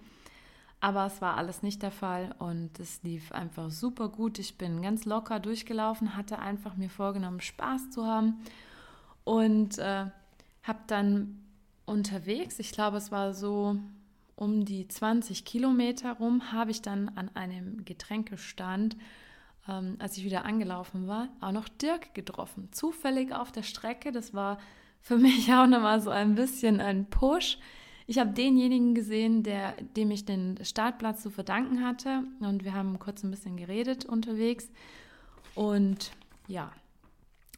Aber 0.80 1.06
es 1.08 1.22
war 1.22 1.38
alles 1.38 1.64
nicht 1.64 1.82
der 1.82 1.92
Fall 1.92 2.36
und 2.38 2.80
es 2.80 3.02
lief 3.02 3.32
einfach 3.32 3.72
super 3.72 4.10
gut. 4.10 4.38
Ich 4.38 4.58
bin 4.58 4.82
ganz 4.82 5.06
locker 5.06 5.40
durchgelaufen, 5.40 6.16
hatte 6.16 6.40
einfach 6.40 6.76
mir 6.76 6.90
vorgenommen, 6.90 7.42
Spaß 7.42 7.90
zu 7.90 8.06
haben 8.06 8.40
und 9.24 9.80
äh, 9.80 10.06
habe 10.64 10.80
dann 10.86 11.47
unterwegs, 11.88 12.60
ich 12.60 12.72
glaube, 12.72 12.98
es 12.98 13.12
war 13.12 13.34
so 13.34 13.78
um 14.36 14.66
die 14.66 14.88
20 14.88 15.46
Kilometer 15.46 16.14
rum 16.14 16.52
habe 16.52 16.70
ich 16.70 16.84
dann 16.84 17.10
an 17.16 17.32
einem 17.34 17.84
Getränkestand, 17.86 18.96
ähm, 19.68 19.96
als 19.98 20.16
ich 20.16 20.24
wieder 20.24 20.46
angelaufen 20.46 21.08
war, 21.08 21.30
auch 21.42 21.52
noch 21.52 21.68
Dirk 21.68 22.14
getroffen. 22.14 22.70
Zufällig 22.72 23.34
auf 23.34 23.52
der 23.52 23.64
Strecke. 23.64 24.12
Das 24.12 24.36
war 24.36 24.60
für 25.02 25.18
mich 25.18 25.52
auch 25.52 25.66
nochmal 25.66 26.00
so 26.00 26.12
ein 26.12 26.36
bisschen 26.36 26.80
ein 26.80 27.10
Push. 27.10 27.58
Ich 28.06 28.20
habe 28.20 28.30
denjenigen 28.30 28.94
gesehen, 28.94 29.42
der, 29.42 29.74
dem 29.96 30.12
ich 30.12 30.24
den 30.24 30.64
Startplatz 30.64 31.24
zu 31.24 31.32
verdanken 31.32 31.84
hatte. 31.84 32.24
Und 32.40 32.64
wir 32.64 32.74
haben 32.74 33.00
kurz 33.00 33.24
ein 33.24 33.32
bisschen 33.32 33.58
geredet 33.58 34.06
unterwegs. 34.06 34.70
Und 35.56 36.12
ja, 36.48 36.72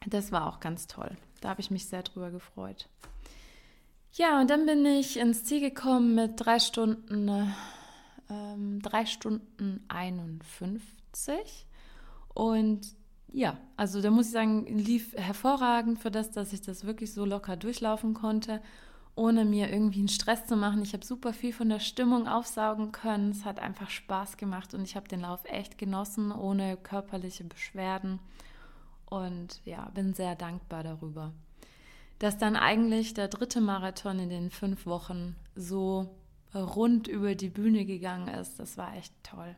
das 0.06 0.32
war 0.32 0.48
auch 0.48 0.60
ganz 0.60 0.86
toll. 0.86 1.14
Da 1.42 1.50
habe 1.50 1.60
ich 1.60 1.70
mich 1.70 1.86
sehr 1.86 2.02
drüber 2.02 2.30
gefreut. 2.30 2.88
Ja, 4.12 4.40
und 4.40 4.50
dann 4.50 4.66
bin 4.66 4.84
ich 4.84 5.18
ins 5.18 5.44
Ziel 5.44 5.60
gekommen 5.60 6.14
mit 6.16 6.32
drei 6.36 6.58
Stunden, 6.58 7.52
ähm, 8.28 8.82
drei 8.82 9.06
Stunden 9.06 9.84
51. 9.88 11.66
Und 12.34 12.80
ja, 13.32 13.56
also 13.76 14.02
da 14.02 14.10
muss 14.10 14.26
ich 14.26 14.32
sagen, 14.32 14.66
lief 14.66 15.14
hervorragend 15.14 16.00
für 16.00 16.10
das, 16.10 16.32
dass 16.32 16.52
ich 16.52 16.60
das 16.60 16.84
wirklich 16.84 17.14
so 17.14 17.24
locker 17.24 17.56
durchlaufen 17.56 18.14
konnte, 18.14 18.60
ohne 19.14 19.44
mir 19.44 19.70
irgendwie 19.70 20.00
einen 20.00 20.08
Stress 20.08 20.44
zu 20.46 20.56
machen. 20.56 20.82
Ich 20.82 20.92
habe 20.92 21.04
super 21.04 21.32
viel 21.32 21.52
von 21.52 21.68
der 21.68 21.78
Stimmung 21.78 22.26
aufsaugen 22.26 22.90
können. 22.90 23.30
Es 23.30 23.44
hat 23.44 23.60
einfach 23.60 23.90
Spaß 23.90 24.36
gemacht 24.36 24.74
und 24.74 24.82
ich 24.82 24.96
habe 24.96 25.06
den 25.06 25.20
Lauf 25.20 25.44
echt 25.44 25.78
genossen, 25.78 26.32
ohne 26.32 26.76
körperliche 26.76 27.44
Beschwerden. 27.44 28.18
Und 29.08 29.60
ja, 29.64 29.88
bin 29.90 30.14
sehr 30.14 30.34
dankbar 30.34 30.82
darüber 30.82 31.32
dass 32.20 32.38
dann 32.38 32.54
eigentlich 32.54 33.14
der 33.14 33.28
dritte 33.28 33.60
Marathon 33.60 34.20
in 34.20 34.28
den 34.28 34.50
fünf 34.50 34.86
Wochen 34.86 35.34
so 35.56 36.14
rund 36.54 37.08
über 37.08 37.34
die 37.34 37.48
Bühne 37.48 37.84
gegangen 37.84 38.28
ist. 38.28 38.60
Das 38.60 38.76
war 38.76 38.96
echt 38.96 39.12
toll. 39.24 39.56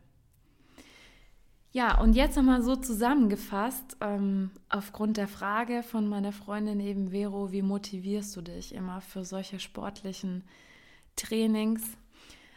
Ja, 1.73 1.99
und 1.99 2.13
jetzt 2.13 2.37
nochmal 2.37 2.61
so 2.61 2.75
zusammengefasst, 2.75 3.97
ähm, 3.99 4.51
aufgrund 4.69 5.17
der 5.17 5.27
Frage 5.27 5.83
von 5.83 6.07
meiner 6.07 6.31
Freundin 6.31 6.79
eben 6.79 7.09
Vero, 7.09 7.51
wie 7.51 7.63
motivierst 7.63 8.35
du 8.37 8.41
dich 8.41 8.73
immer 8.75 9.01
für 9.01 9.25
solche 9.25 9.59
sportlichen 9.59 10.43
Trainings? 11.15 11.81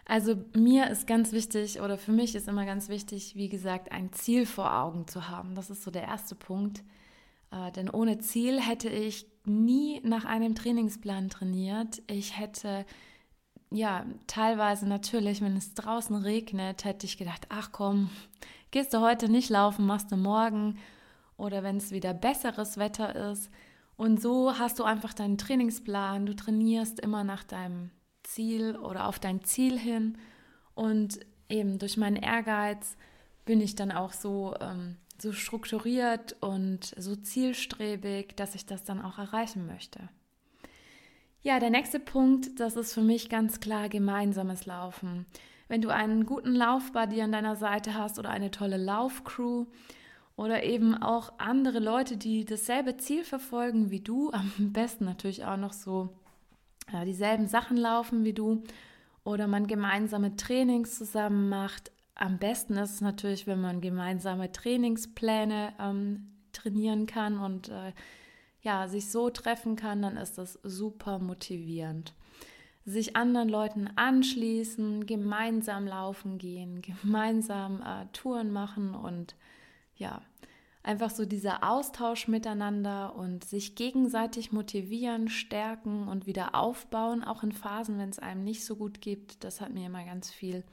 Also 0.05 0.37
mir 0.55 0.89
ist 0.89 1.07
ganz 1.07 1.33
wichtig 1.33 1.81
oder 1.81 1.99
für 1.99 2.13
mich 2.13 2.37
ist 2.37 2.47
immer 2.47 2.65
ganz 2.65 2.89
wichtig, 2.89 3.35
wie 3.35 3.49
gesagt, 3.49 3.91
ein 3.91 4.13
Ziel 4.13 4.47
vor 4.47 4.73
Augen 4.79 5.09
zu 5.09 5.29
haben. 5.29 5.57
Das 5.57 5.71
ist 5.71 5.83
so 5.83 5.91
der 5.91 6.05
erste 6.05 6.37
Punkt. 6.37 6.85
Äh, 7.51 7.73
denn 7.73 7.91
ohne 7.91 8.19
Ziel 8.19 8.61
hätte 8.61 8.89
ich 8.89 9.27
nie 9.45 10.01
nach 10.03 10.25
einem 10.25 10.55
Trainingsplan 10.55 11.31
trainiert. 11.31 12.03
Ich 12.07 12.39
hätte 12.39 12.85
ja 13.71 14.05
teilweise 14.27 14.87
natürlich, 14.89 15.41
wenn 15.41 15.57
es 15.57 15.75
draußen 15.75 16.17
regnet, 16.17 16.85
hätte 16.85 17.07
ich 17.07 17.19
gedacht, 17.19 17.47
ach 17.49 17.73
komm, 17.73 18.11
gehst 18.71 18.95
du 18.95 19.01
heute 19.01 19.29
nicht 19.29 19.51
laufen, 19.51 19.87
machst 19.87 20.11
du 20.13 20.17
morgen 20.17 20.79
oder 21.37 21.63
wenn 21.63 21.77
es 21.77 21.91
wieder 21.91 22.15
besseres 22.15 22.77
Wetter 22.77 23.31
ist. 23.31 23.51
Und 23.97 24.21
so 24.21 24.59
hast 24.59 24.79
du 24.79 24.85
einfach 24.85 25.15
deinen 25.15 25.39
Trainingsplan, 25.39 26.27
du 26.27 26.37
trainierst 26.37 27.01
immer 27.01 27.25
nach 27.25 27.45
deinem 27.45 27.91
Ziel 28.25 28.77
oder 28.77 29.09
auf 29.09 29.19
dein 29.19 29.43
Ziel 29.45 29.79
hin. 29.79 30.19
Und 30.75 31.21
eben 31.49 31.79
durch 31.79 31.97
meinen 31.97 32.17
Ehrgeiz 32.17 32.97
bin 33.45 33.61
ich 33.61 33.75
dann 33.75 33.93
auch 33.93 34.13
so 34.13 34.55
ähm, 34.61 34.97
so 35.23 35.33
strukturiert 35.33 36.37
und 36.41 36.95
so 36.97 37.17
zielstrebig, 37.17 38.37
dass 38.37 38.55
ich 38.55 38.67
das 38.67 38.85
dann 38.85 39.01
auch 39.01 39.19
erreichen 39.19 39.67
möchte. 39.67 40.09
Ja, 41.43 41.61
der 41.61 41.71
nächste 41.71 42.01
Punkt, 42.01 42.59
das 42.59 42.77
ist 42.77 42.93
für 42.93 43.03
mich 43.03 43.29
ganz 43.29 43.61
klar 43.61 43.89
gemeinsames 43.89 44.67
Laufen. 44.67 45.27
Wenn 45.69 45.81
du 45.81 45.91
einen 45.91 46.27
guten 46.27 46.55
Laufbuddy 46.55 47.23
an 47.23 47.33
deiner 47.33 47.57
Seite 47.57 47.95
hast 47.95 48.19
oder 48.19 48.31
eine 48.31 48.51
tolle 48.51 48.77
Laufcrew 48.77 49.67
oder 50.37 50.65
eben 50.65 50.95
auch 50.95 51.33
andere 51.39 51.79
Leute, 51.79 52.17
die 52.17 52.45
dasselbe 52.45 52.97
Ziel 52.97 53.25
verfolgen 53.25 53.91
wie 53.91 54.01
du, 54.01 54.31
am 54.33 54.73
besten 54.73 55.05
natürlich 55.05 55.45
auch 55.45 55.57
noch 55.57 55.73
so 55.73 56.11
ja, 56.93 57.05
dieselben 57.05 57.47
Sachen 57.47 57.77
laufen 57.77 58.25
wie 58.25 58.33
du 58.33 58.63
oder 59.25 59.47
man 59.49 59.67
gemeinsame 59.67 60.37
Trainings 60.37 60.97
zusammen 60.97 61.49
macht, 61.49 61.91
am 62.17 62.39
besten 62.39 62.77
ist 62.79 62.95
es 62.95 63.01
natürlich, 63.01 63.47
wenn 63.47 63.61
man 63.61 63.81
gemeinsame 63.81 64.51
Trainingspläne 64.51 65.75
ähm, 65.79 66.33
trainieren 66.53 67.07
kann 67.07 67.39
und 67.39 67.69
äh, 67.69 67.93
ja, 68.63 68.89
sich 68.89 69.11
so 69.11 69.31
treffen 69.31 69.77
kann, 69.77 70.03
dann 70.03 70.17
ist 70.17 70.39
das 70.39 70.59
super 70.63 71.19
motivierend. 71.19 72.15
Sich 72.85 73.17
anderen 73.17 73.49
Leuten 73.49 73.91
anschließen, 73.97 75.07
gemeinsam 75.07 75.87
laufen 75.87 76.39
gehen, 76.39 76.83
gemeinsam 77.03 77.83
äh, 77.83 78.07
Touren 78.13 78.51
machen 78.51 78.95
und 78.95 79.37
ja, 79.97 80.23
einfach 80.83 81.11
so 81.11 81.27
dieser 81.27 81.69
Austausch 81.69 82.29
miteinander 82.29 83.15
und 83.17 83.45
sich 83.45 83.75
gegenseitig 83.75 84.53
motivieren, 84.53 85.29
stärken 85.29 86.09
und 86.09 86.27
wieder 86.27 86.55
aufbauen, 86.55 87.25
auch 87.25 87.43
in 87.43 87.53
Phasen, 87.53 87.99
wenn 87.99 88.09
es 88.09 88.21
einem 88.21 88.45
nicht 88.45 88.65
so 88.65 88.77
gut 88.77 89.01
geht, 89.01 89.45
das 89.45 89.61
hat 89.61 89.75
mir 89.75 89.87
immer 89.87 90.05
ganz 90.05 90.31
viel 90.31 90.65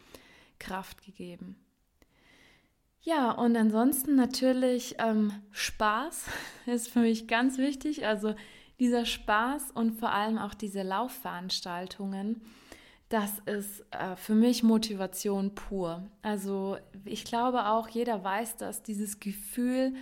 Kraft 0.63 1.03
gegeben. 1.03 1.55
Ja, 3.01 3.31
und 3.31 3.57
ansonsten 3.57 4.15
natürlich 4.15 4.95
ähm, 4.97 5.33
Spaß 5.51 6.25
ist 6.67 6.87
für 6.87 6.99
mich 6.99 7.27
ganz 7.27 7.57
wichtig. 7.57 8.05
Also 8.05 8.33
dieser 8.79 9.05
Spaß 9.05 9.71
und 9.71 9.91
vor 9.91 10.11
allem 10.11 10.37
auch 10.37 10.53
diese 10.53 10.83
Laufveranstaltungen, 10.83 12.41
das 13.09 13.39
ist 13.45 13.85
äh, 13.91 14.15
für 14.15 14.35
mich 14.35 14.63
Motivation 14.63 15.53
pur. 15.53 16.09
Also 16.21 16.77
ich 17.05 17.25
glaube 17.25 17.67
auch, 17.67 17.89
jeder 17.89 18.23
weiß 18.23 18.57
dass 18.57 18.81
dieses 18.83 19.19
Gefühl, 19.19 19.93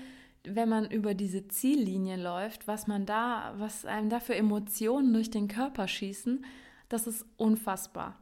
wenn 0.43 0.69
man 0.69 0.89
über 0.89 1.13
diese 1.13 1.47
Ziellinie 1.47 2.17
läuft, 2.17 2.67
was 2.67 2.87
man 2.87 3.05
da, 3.05 3.53
was 3.57 3.85
einem 3.85 4.09
da 4.09 4.19
für 4.19 4.35
Emotionen 4.35 5.11
durch 5.13 5.29
den 5.29 5.47
Körper 5.47 5.87
schießen, 5.87 6.45
das 6.87 7.07
ist 7.07 7.25
unfassbar. 7.37 8.17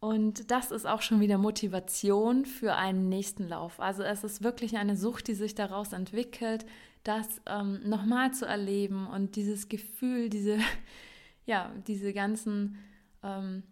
Und 0.00 0.50
das 0.50 0.70
ist 0.70 0.86
auch 0.86 1.02
schon 1.02 1.20
wieder 1.20 1.36
Motivation 1.36 2.46
für 2.46 2.74
einen 2.74 3.10
nächsten 3.10 3.46
Lauf. 3.46 3.80
Also 3.80 4.02
es 4.02 4.24
ist 4.24 4.42
wirklich 4.42 4.78
eine 4.78 4.96
Sucht, 4.96 5.28
die 5.28 5.34
sich 5.34 5.54
daraus 5.54 5.92
entwickelt, 5.92 6.64
das 7.04 7.42
ähm, 7.46 7.80
nochmal 7.86 8.32
zu 8.32 8.46
erleben 8.46 9.06
und 9.06 9.36
dieses 9.36 9.68
Gefühl, 9.68 10.30
diese, 10.30 10.58
ja, 11.46 11.70
diese 11.86 12.14
ganzen 12.14 12.78
ähm, 13.22 13.62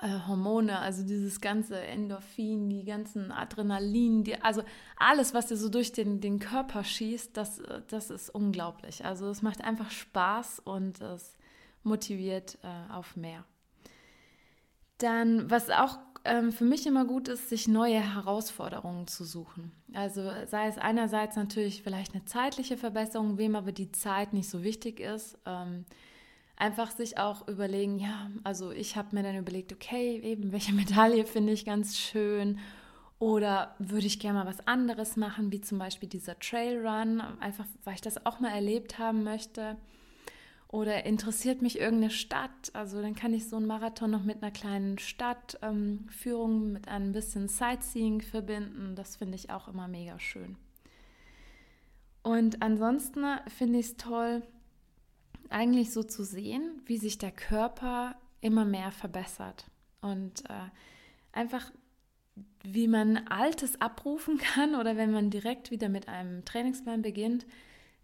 äh, 0.00 0.20
Hormone, 0.28 0.78
also 0.78 1.04
dieses 1.04 1.40
ganze 1.40 1.80
Endorphin, 1.80 2.70
die 2.70 2.84
ganzen 2.84 3.32
Adrenalin, 3.32 4.22
die, 4.22 4.40
also 4.40 4.62
alles, 4.96 5.34
was 5.34 5.46
dir 5.48 5.56
so 5.56 5.68
durch 5.68 5.90
den, 5.90 6.20
den 6.20 6.38
Körper 6.38 6.84
schießt, 6.84 7.36
das, 7.36 7.60
das 7.88 8.10
ist 8.10 8.30
unglaublich. 8.30 9.04
Also 9.04 9.28
es 9.30 9.42
macht 9.42 9.62
einfach 9.62 9.90
Spaß 9.90 10.60
und 10.60 11.00
es 11.00 11.36
motiviert 11.82 12.58
äh, 12.62 12.92
auf 12.92 13.16
mehr. 13.16 13.44
Dann, 15.02 15.50
was 15.50 15.70
auch 15.70 15.98
ähm, 16.24 16.52
für 16.52 16.64
mich 16.64 16.86
immer 16.86 17.04
gut 17.04 17.28
ist, 17.28 17.48
sich 17.48 17.68
neue 17.68 18.00
Herausforderungen 18.00 19.06
zu 19.06 19.24
suchen. 19.24 19.72
Also 19.92 20.30
sei 20.46 20.68
es 20.68 20.78
einerseits 20.78 21.36
natürlich 21.36 21.82
vielleicht 21.82 22.14
eine 22.14 22.24
zeitliche 22.24 22.76
Verbesserung, 22.76 23.38
wem 23.38 23.56
aber 23.56 23.72
die 23.72 23.92
Zeit 23.92 24.32
nicht 24.32 24.48
so 24.48 24.62
wichtig 24.62 25.00
ist. 25.00 25.38
Ähm, 25.46 25.84
einfach 26.56 26.90
sich 26.90 27.18
auch 27.18 27.48
überlegen, 27.48 27.98
ja, 27.98 28.30
also 28.44 28.70
ich 28.70 28.96
habe 28.96 29.16
mir 29.16 29.22
dann 29.22 29.36
überlegt, 29.36 29.72
okay, 29.72 30.20
eben 30.20 30.52
welche 30.52 30.72
Medaille 30.74 31.26
finde 31.26 31.52
ich 31.52 31.64
ganz 31.64 31.98
schön 31.98 32.58
oder 33.18 33.74
würde 33.78 34.06
ich 34.06 34.18
gerne 34.18 34.40
mal 34.40 34.46
was 34.46 34.66
anderes 34.66 35.16
machen, 35.16 35.52
wie 35.52 35.60
zum 35.60 35.78
Beispiel 35.78 36.08
dieser 36.08 36.38
Trailrun, 36.38 37.20
einfach 37.40 37.64
weil 37.84 37.94
ich 37.94 38.00
das 38.00 38.26
auch 38.26 38.40
mal 38.40 38.50
erlebt 38.50 38.98
haben 38.98 39.22
möchte. 39.22 39.76
Oder 40.72 41.04
interessiert 41.04 41.60
mich 41.60 41.78
irgendeine 41.78 42.10
Stadt? 42.10 42.70
Also 42.72 43.02
dann 43.02 43.14
kann 43.14 43.34
ich 43.34 43.46
so 43.46 43.56
einen 43.56 43.66
Marathon 43.66 44.10
noch 44.10 44.24
mit 44.24 44.42
einer 44.42 44.50
kleinen 44.50 44.98
Stadtführung, 44.98 46.62
ähm, 46.62 46.72
mit 46.72 46.88
ein 46.88 47.12
bisschen 47.12 47.46
Sightseeing 47.46 48.22
verbinden. 48.22 48.96
Das 48.96 49.16
finde 49.16 49.36
ich 49.36 49.50
auch 49.50 49.68
immer 49.68 49.86
mega 49.86 50.18
schön. 50.18 50.56
Und 52.22 52.62
ansonsten 52.62 53.22
finde 53.48 53.80
ich 53.80 53.86
es 53.86 53.96
toll, 53.98 54.42
eigentlich 55.50 55.92
so 55.92 56.02
zu 56.02 56.24
sehen, 56.24 56.80
wie 56.86 56.96
sich 56.96 57.18
der 57.18 57.32
Körper 57.32 58.16
immer 58.40 58.64
mehr 58.64 58.92
verbessert. 58.92 59.66
Und 60.00 60.48
äh, 60.48 60.70
einfach, 61.32 61.70
wie 62.62 62.88
man 62.88 63.18
Altes 63.28 63.78
abrufen 63.78 64.38
kann 64.54 64.74
oder 64.74 64.96
wenn 64.96 65.12
man 65.12 65.28
direkt 65.28 65.70
wieder 65.70 65.90
mit 65.90 66.08
einem 66.08 66.46
Trainingsplan 66.46 67.02
beginnt, 67.02 67.44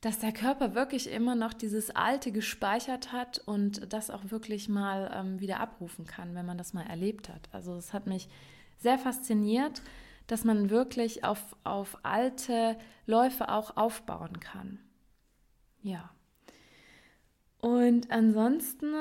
dass 0.00 0.20
der 0.20 0.32
Körper 0.32 0.74
wirklich 0.74 1.10
immer 1.10 1.34
noch 1.34 1.52
dieses 1.52 1.90
Alte 1.90 2.30
gespeichert 2.30 3.12
hat 3.12 3.42
und 3.46 3.92
das 3.92 4.10
auch 4.10 4.30
wirklich 4.30 4.68
mal 4.68 5.10
ähm, 5.12 5.40
wieder 5.40 5.60
abrufen 5.60 6.06
kann, 6.06 6.34
wenn 6.34 6.46
man 6.46 6.58
das 6.58 6.72
mal 6.72 6.86
erlebt 6.86 7.28
hat. 7.28 7.48
Also 7.52 7.74
es 7.74 7.92
hat 7.92 8.06
mich 8.06 8.28
sehr 8.78 8.98
fasziniert, 8.98 9.82
dass 10.28 10.44
man 10.44 10.70
wirklich 10.70 11.24
auf, 11.24 11.56
auf 11.64 11.98
alte 12.04 12.76
Läufe 13.06 13.48
auch 13.48 13.76
aufbauen 13.76 14.38
kann. 14.38 14.78
Ja. 15.82 16.10
Und 17.60 18.10
ansonsten 18.12 18.94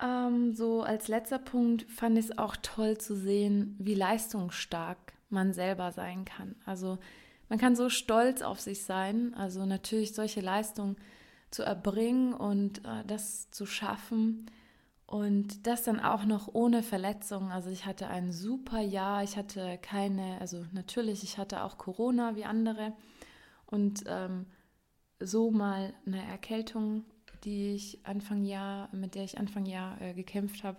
ähm, 0.00 0.54
so 0.54 0.82
als 0.82 1.08
letzter 1.08 1.38
Punkt 1.38 1.90
fand 1.90 2.16
ich 2.16 2.26
es 2.26 2.38
auch 2.38 2.56
toll 2.62 2.98
zu 2.98 3.16
sehen, 3.16 3.74
wie 3.80 3.94
leistungsstark 3.94 5.14
man 5.30 5.52
selber 5.52 5.90
sein 5.90 6.24
kann. 6.24 6.54
Also 6.64 6.98
man 7.52 7.58
kann 7.58 7.76
so 7.76 7.90
stolz 7.90 8.40
auf 8.40 8.60
sich 8.60 8.82
sein, 8.84 9.34
also 9.34 9.66
natürlich 9.66 10.14
solche 10.14 10.40
Leistungen 10.40 10.96
zu 11.50 11.62
erbringen 11.62 12.32
und 12.32 12.78
äh, 12.78 13.04
das 13.06 13.50
zu 13.50 13.66
schaffen 13.66 14.46
und 15.04 15.66
das 15.66 15.82
dann 15.82 16.00
auch 16.00 16.24
noch 16.24 16.48
ohne 16.54 16.82
Verletzungen. 16.82 17.52
Also 17.52 17.68
ich 17.68 17.84
hatte 17.84 18.08
ein 18.08 18.32
super 18.32 18.80
Jahr, 18.80 19.22
ich 19.22 19.36
hatte 19.36 19.78
keine, 19.82 20.40
also 20.40 20.64
natürlich, 20.72 21.24
ich 21.24 21.36
hatte 21.36 21.62
auch 21.62 21.76
Corona 21.76 22.36
wie 22.36 22.46
andere 22.46 22.94
und 23.66 24.04
ähm, 24.06 24.46
so 25.20 25.50
mal 25.50 25.92
eine 26.06 26.24
Erkältung, 26.24 27.04
die 27.44 27.74
ich 27.74 28.00
Anfang 28.06 28.46
Jahr, 28.46 28.88
mit 28.92 29.14
der 29.14 29.24
ich 29.24 29.36
Anfang 29.36 29.66
Jahr 29.66 30.00
äh, 30.00 30.14
gekämpft 30.14 30.64
habe. 30.64 30.78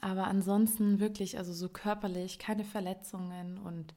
Aber 0.00 0.28
ansonsten 0.28 1.00
wirklich, 1.00 1.36
also 1.36 1.52
so 1.52 1.68
körperlich, 1.68 2.38
keine 2.38 2.62
Verletzungen 2.62 3.58
und 3.58 3.92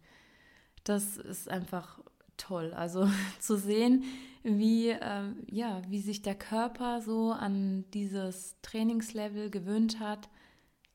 das 0.84 1.18
ist 1.18 1.50
einfach 1.50 2.00
toll. 2.38 2.74
Also 2.74 3.10
zu 3.40 3.58
sehen, 3.58 4.04
wie, 4.44 4.90
äh, 4.90 5.24
ja, 5.48 5.82
wie 5.88 6.02
sich 6.02 6.22
der 6.22 6.36
Körper 6.36 7.02
so 7.02 7.32
an 7.32 7.86
dieses 7.94 8.56
Trainingslevel 8.62 9.50
gewöhnt 9.50 10.00
hat, 10.00 10.30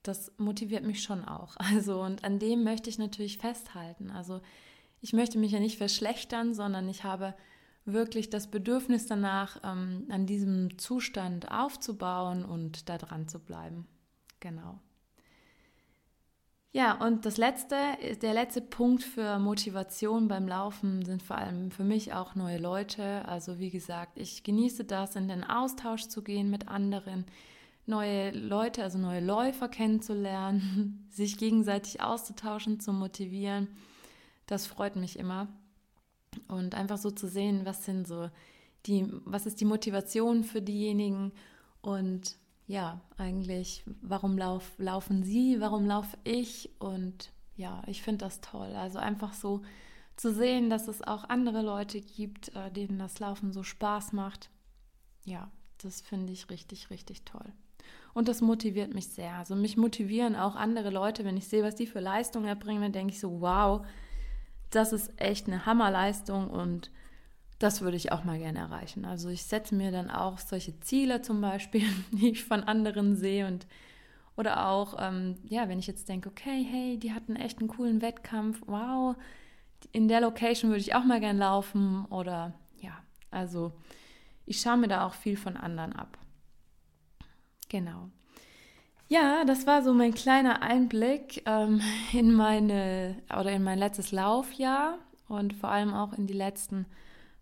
das 0.03 0.33
motiviert 0.38 0.85
mich 0.85 1.03
schon 1.03 1.25
auch. 1.25 1.57
Also 1.75 2.03
und 2.03 2.25
an 2.25 2.38
dem 2.38 2.64
möchte 2.64 2.90
ich 2.90 2.99
natürlich 2.99 3.38
festhalten. 3.38 4.11
Also 4.11 4.40
ich 5.01 5.12
möchte 5.12 5.38
mich 5.38 5.53
ja 5.53 5.61
nicht 5.61 5.79
verschlechtern, 5.79 6.55
sondern 6.55 6.88
ich 6.88 7.05
habe 7.05 7.35
wirklich 7.85 8.31
das 8.31 8.51
Bedürfnis 8.51 9.07
danach, 9.07 9.61
ähm, 9.62 10.07
an 10.11 10.27
diesem 10.27 10.77
Zustand 10.79 11.53
aufzubauen 11.53 12.44
und 12.44 12.88
da 12.88 12.99
dran 12.99 13.29
zu 13.29 13.38
bleiben. 13.38 13.87
Genau. 14.40 14.81
Ja, 16.76 16.92
und 16.92 17.24
das 17.24 17.38
letzte, 17.38 17.74
der 18.20 18.34
letzte 18.34 18.60
Punkt 18.60 19.02
für 19.02 19.38
Motivation 19.38 20.28
beim 20.28 20.46
Laufen 20.46 21.06
sind 21.06 21.22
vor 21.22 21.38
allem 21.38 21.70
für 21.70 21.84
mich 21.84 22.12
auch 22.12 22.34
neue 22.34 22.58
Leute. 22.58 23.26
Also 23.26 23.58
wie 23.58 23.70
gesagt, 23.70 24.18
ich 24.18 24.42
genieße 24.42 24.84
das, 24.84 25.16
in 25.16 25.26
den 25.26 25.42
Austausch 25.42 26.08
zu 26.08 26.20
gehen 26.20 26.50
mit 26.50 26.68
anderen, 26.68 27.24
neue 27.86 28.30
Leute, 28.32 28.82
also 28.82 28.98
neue 28.98 29.24
Läufer 29.24 29.70
kennenzulernen, 29.70 31.08
sich 31.10 31.38
gegenseitig 31.38 32.02
auszutauschen, 32.02 32.78
zu 32.78 32.92
motivieren. 32.92 33.68
Das 34.44 34.66
freut 34.66 34.96
mich 34.96 35.18
immer. 35.18 35.48
Und 36.46 36.74
einfach 36.74 36.98
so 36.98 37.10
zu 37.10 37.26
sehen, 37.26 37.62
was 37.64 37.86
sind 37.86 38.06
so 38.06 38.28
die, 38.84 39.10
was 39.24 39.46
ist 39.46 39.62
die 39.62 39.64
Motivation 39.64 40.44
für 40.44 40.60
diejenigen 40.60 41.32
und 41.80 42.36
ja, 42.66 43.00
eigentlich, 43.16 43.85
warum 44.02 44.37
lauf, 44.37 44.72
laufen 44.79 45.22
sie, 45.22 45.61
warum 45.61 45.87
laufe 45.87 46.18
ich? 46.24 46.70
Und 46.79 47.33
ja, 47.57 47.83
ich 47.87 48.02
finde 48.02 48.24
das 48.24 48.40
toll. 48.40 48.74
Also 48.74 48.98
einfach 48.98 49.33
so 49.33 49.62
zu 50.16 50.33
sehen, 50.33 50.68
dass 50.70 50.88
es 50.88 51.02
auch 51.02 51.24
andere 51.29 51.62
Leute 51.62 52.00
gibt, 52.00 52.55
äh, 52.57 52.70
denen 52.70 52.98
das 52.98 53.20
Laufen 53.20 53.52
so 53.52 53.62
Spaß 53.62 54.12
macht. 54.12 54.50
Ja, 55.24 55.50
das 55.79 56.00
finde 56.00 56.33
ich 56.33 56.50
richtig, 56.50 56.90
richtig 56.90 57.24
toll. 57.24 57.52
Und 58.14 58.29
das 58.29 58.40
motiviert 58.40 58.94
mich 58.94 59.09
sehr. 59.09 59.35
Also 59.35 59.55
mich 59.55 59.76
motivieren 59.76 60.35
auch 60.37 60.57
andere 60.57 60.90
Leute, 60.90 61.24
wenn 61.24 61.37
ich 61.37 61.48
sehe, 61.48 61.62
was 61.62 61.74
die 61.74 61.87
für 61.87 62.00
Leistungen 62.00 62.46
erbringen, 62.46 62.83
dann 62.83 62.92
denke 62.92 63.12
ich 63.12 63.20
so, 63.20 63.40
wow, 63.40 63.87
das 64.70 64.92
ist 64.92 65.12
echt 65.20 65.46
eine 65.46 65.66
Hammerleistung 65.66 66.50
und 66.50 66.90
das 67.59 67.81
würde 67.81 67.97
ich 67.97 68.12
auch 68.12 68.25
mal 68.25 68.38
gerne 68.38 68.59
erreichen. 68.59 69.05
Also 69.05 69.29
ich 69.29 69.45
setze 69.45 69.75
mir 69.75 69.90
dann 69.90 70.11
auch 70.11 70.38
solche 70.38 70.79
Ziele 70.81 71.23
zum 71.23 71.40
Beispiel, 71.40 71.85
die 72.12 72.31
ich 72.31 72.45
von 72.45 72.64
anderen 72.64 73.16
sehe 73.16 73.47
und 73.47 73.66
oder 74.37 74.66
auch, 74.69 74.97
ähm, 74.99 75.37
ja, 75.45 75.66
wenn 75.69 75.79
ich 75.79 75.87
jetzt 75.87 76.11
denke, 76.11 76.29
okay, 76.29 76.62
hey, 76.62 76.99
die 76.99 77.14
hatten 77.14 77.37
echt 77.37 77.59
einen 77.59 77.69
coolen 77.69 78.03
Wettkampf, 78.03 78.61
wow, 78.66 79.16
in 79.92 80.09
der 80.09 80.21
Location 80.21 80.71
würde 80.71 80.83
ich 80.83 80.95
auch 80.95 81.05
mal 81.05 81.21
gern 81.21 81.38
laufen 81.38 82.05
oder 82.07 82.53
ja, 82.81 82.92
also 83.31 83.73
ich 84.45 84.61
schaue 84.61 84.77
mir 84.77 84.88
da 84.88 85.07
auch 85.07 85.14
viel 85.14 85.38
von 85.38 85.57
anderen 85.57 85.95
ab. 85.95 86.19
Genau. 87.71 88.11
Ja, 89.09 89.45
das 89.45 89.66
war 89.66 89.83
so 89.83 89.95
mein 89.95 90.14
kleiner 90.14 90.62
Einblick 90.62 91.42
ähm, 91.47 91.81
in 92.12 92.33
meine 92.33 93.16
oder 93.31 93.53
in 93.53 93.62
mein 93.62 93.79
letztes 93.79 94.12
Laufjahr 94.12 94.99
und 95.29 95.55
vor 95.55 95.71
allem 95.71 95.95
auch 95.95 96.12
in 96.12 96.27
die 96.27 96.35
letzten 96.35 96.87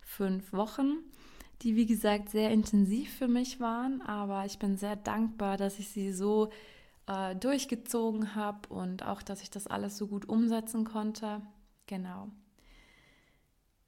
fünf 0.05 0.53
Wochen, 0.53 0.99
die 1.63 1.77
wie 1.77 1.87
gesagt 1.87 2.31
sehr 2.31 2.51
intensiv 2.51 3.17
für 3.17 3.29
mich 3.29 3.61
waren, 3.61 4.03
aber 4.03 4.45
ich 4.45 4.59
bin 4.59 4.77
sehr 4.77 4.97
dankbar, 4.97 5.57
dass 5.57 5.79
ich 5.79 5.89
sie 5.89 6.13
so 6.13 6.51
äh, 7.07 7.35
durchgezogen 7.37 8.35
habe 8.35 8.69
und 8.69 9.05
auch, 9.05 9.23
dass 9.23 9.43
ich 9.43 9.51
das 9.51 9.67
alles 9.67 9.97
so 9.97 10.07
gut 10.07 10.29
umsetzen 10.29 10.85
konnte. 10.85 11.41
Genau. 11.87 12.29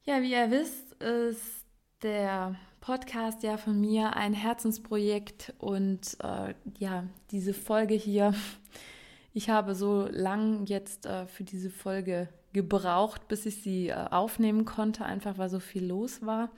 Ja, 0.05 0.23
wie 0.23 0.33
ihr 0.33 0.51
wisst, 0.51 0.93
ist 1.03 1.65
der 2.03 2.57
Podcast 2.81 3.43
ja 3.43 3.57
von 3.57 3.81
mir 3.81 4.15
ein 4.17 4.35
Herzensprojekt 4.35 5.55
und 5.59 6.17
äh, 6.23 6.55
ja, 6.79 7.05
diese 7.31 7.55
Folge 7.55 7.95
hier, 7.95 8.35
ich 9.33 9.51
habe 9.51 9.75
so 9.75 10.07
lang 10.11 10.67
jetzt 10.67 11.07
äh, 11.07 11.27
für 11.27 11.45
diese 11.45 11.71
Folge 11.71 12.29
gebraucht, 12.57 13.29
bis 13.29 13.47
ich 13.47 13.63
sie 13.63 13.91
äh, 13.91 13.95
aufnehmen 14.11 14.65
konnte, 14.65 15.05
einfach 15.05 15.39
weil 15.39 15.49
so 15.49 15.61
viel 15.61 15.87
los 15.87 16.27
war. 16.27 16.51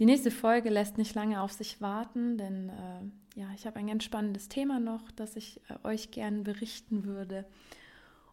Die 0.00 0.06
nächste 0.06 0.32
Folge 0.32 0.70
lässt 0.70 0.98
nicht 0.98 1.14
lange 1.14 1.40
auf 1.40 1.52
sich 1.52 1.80
warten, 1.80 2.38
denn 2.38 2.70
äh, 2.70 3.40
ja, 3.40 3.46
ich 3.54 3.66
habe 3.66 3.78
ein 3.78 3.86
ganz 3.86 4.02
spannendes 4.02 4.48
Thema 4.48 4.80
noch, 4.80 5.10
das 5.12 5.36
ich 5.36 5.60
äh, 5.68 5.86
euch 5.86 6.10
gerne 6.10 6.42
berichten 6.42 7.04
würde. 7.04 7.44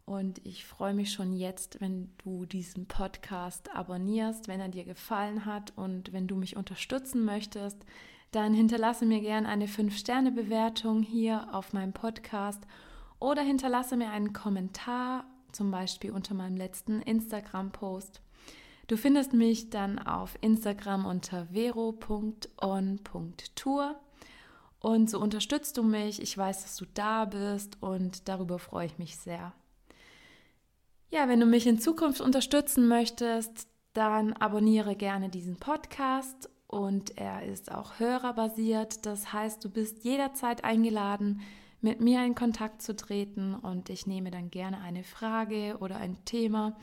Und 0.06 0.44
ich 0.44 0.66
freue 0.66 0.96
mich 0.96 1.12
schon 1.12 1.34
jetzt, 1.34 1.82
wenn 1.82 2.10
du 2.24 2.46
diesen 2.46 2.88
Podcast 2.88 3.70
abonnierst, 3.76 4.48
wenn 4.48 4.60
er 4.60 4.70
dir 4.70 4.84
gefallen 4.84 5.46
hat 5.46 5.78
und 5.78 6.12
wenn 6.14 6.26
du 6.26 6.36
mich 6.36 6.58
unterstützen 6.58 7.26
möchtest, 7.26 7.86
dann 8.32 8.56
hinterlasse 8.56 9.06
mir 9.06 9.22
gerne 9.22 9.48
eine 9.48 9.68
5-Sterne-Bewertung 9.68 11.04
hier 11.04 11.54
auf 11.54 11.74
meinem 11.74 11.94
Podcast 11.94 12.64
oder 13.20 13.42
hinterlasse 13.42 13.98
mir 13.98 14.10
einen 14.10 14.34
Kommentar 14.34 15.26
zum 15.52 15.72
Beispiel 15.72 16.12
unter 16.12 16.34
meinem 16.34 16.58
letzten 16.58 17.02
Instagram-Post. 17.02 18.22
Du 18.88 18.98
findest 18.98 19.34
mich 19.34 19.70
dann 19.70 20.00
auf 20.00 20.38
Instagram 20.42 21.06
unter 21.06 21.46
vero.on.tour 21.54 22.50
und 24.80 25.10
so 25.10 25.20
unterstützt 25.20 25.78
du 25.78 25.84
mich. 25.84 26.22
Ich 26.22 26.38
weiß, 26.38 26.64
dass 26.64 26.76
du 26.78 26.86
da 26.94 27.26
bist 27.26 27.78
und 27.82 28.28
darüber 28.28 28.58
freue 28.60 28.88
ich 28.88 28.98
mich 28.98 29.18
sehr. 29.18 29.54
Ja, 31.12 31.28
wenn 31.28 31.40
du 31.40 31.46
mich 31.46 31.68
in 31.68 31.80
Zukunft 31.80 32.22
unterstützen 32.22 32.88
möchtest, 32.88 33.68
dann 33.94 34.34
abonniere 34.34 34.96
gerne 34.96 35.30
diesen 35.30 35.58
Podcast 35.58 36.50
und 36.68 37.18
er 37.18 37.44
ist 37.44 37.72
auch 37.72 38.00
hörerbasiert. 38.00 39.06
Das 39.06 39.34
heißt, 39.34 39.64
du 39.64 39.70
bist 39.70 40.04
jederzeit 40.04 40.64
eingeladen, 40.64 41.42
mit 41.82 42.02
mir 42.02 42.26
in 42.26 42.36
Kontakt 42.36 42.82
zu 42.82 42.96
treten 42.96 43.56
und 43.56 43.90
ich 43.90 44.06
nehme 44.06 44.32
dann 44.32 44.50
gerne 44.50 44.82
eine 44.82 45.04
Frage 45.04 45.78
oder 45.80 45.98
ein 45.98 46.18
Thema 46.26 46.78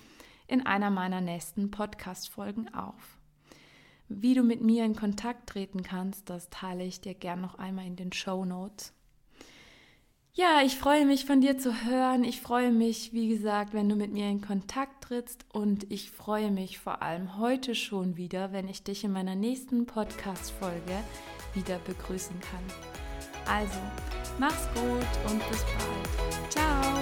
in 0.47 0.65
einer 0.65 0.91
meiner 0.91 1.21
nächsten 1.21 1.71
Podcast-Folgen 1.71 2.73
auf. 2.73 3.19
Wie 4.09 4.35
du 4.35 4.43
mit 4.43 4.61
mir 4.61 4.85
in 4.85 4.95
Kontakt 4.95 5.49
treten 5.49 5.83
kannst, 5.83 6.31
das 6.31 6.49
teile 6.49 6.85
ich 6.85 7.01
dir 7.01 7.15
gern 7.15 7.41
noch 7.41 7.57
einmal 7.57 7.87
in 7.87 7.97
den 7.97 8.13
Show 8.13 8.45
Notes. 8.45 8.93
Ja, 10.33 10.61
ich 10.63 10.77
freue 10.77 11.07
mich 11.07 11.25
von 11.25 11.41
dir 11.41 11.57
zu 11.57 11.87
hören. 11.87 12.23
Ich 12.23 12.43
freue 12.43 12.71
mich, 12.71 13.15
wie 13.15 13.29
gesagt, 13.29 13.73
wenn 13.73 13.89
du 13.89 13.97
mit 13.97 14.13
mir 14.13 14.29
in 14.29 14.43
Kontakt 14.43 15.05
trittst 15.05 15.47
und 15.51 15.91
ich 15.91 16.11
freue 16.11 16.51
mich 16.51 16.79
vor 16.79 17.03
allem 17.03 17.39
heute 17.39 17.75
schon 17.75 18.19
wieder, 18.19 18.53
wenn 18.53 18.69
ich 18.69 18.85
dich 18.85 19.03
in 19.03 19.13
meiner 19.13 19.35
nächsten 19.35 19.87
Podcast-Folge 19.87 21.03
wieder 21.55 21.79
begrüßen 21.79 22.39
kann. 22.41 22.63
Also, 23.47 23.79
Mach's 24.39 24.69
gut 24.75 25.31
und 25.31 25.39
bis 25.51 25.65
bald. 25.65 26.51
Ciao. 26.51 26.96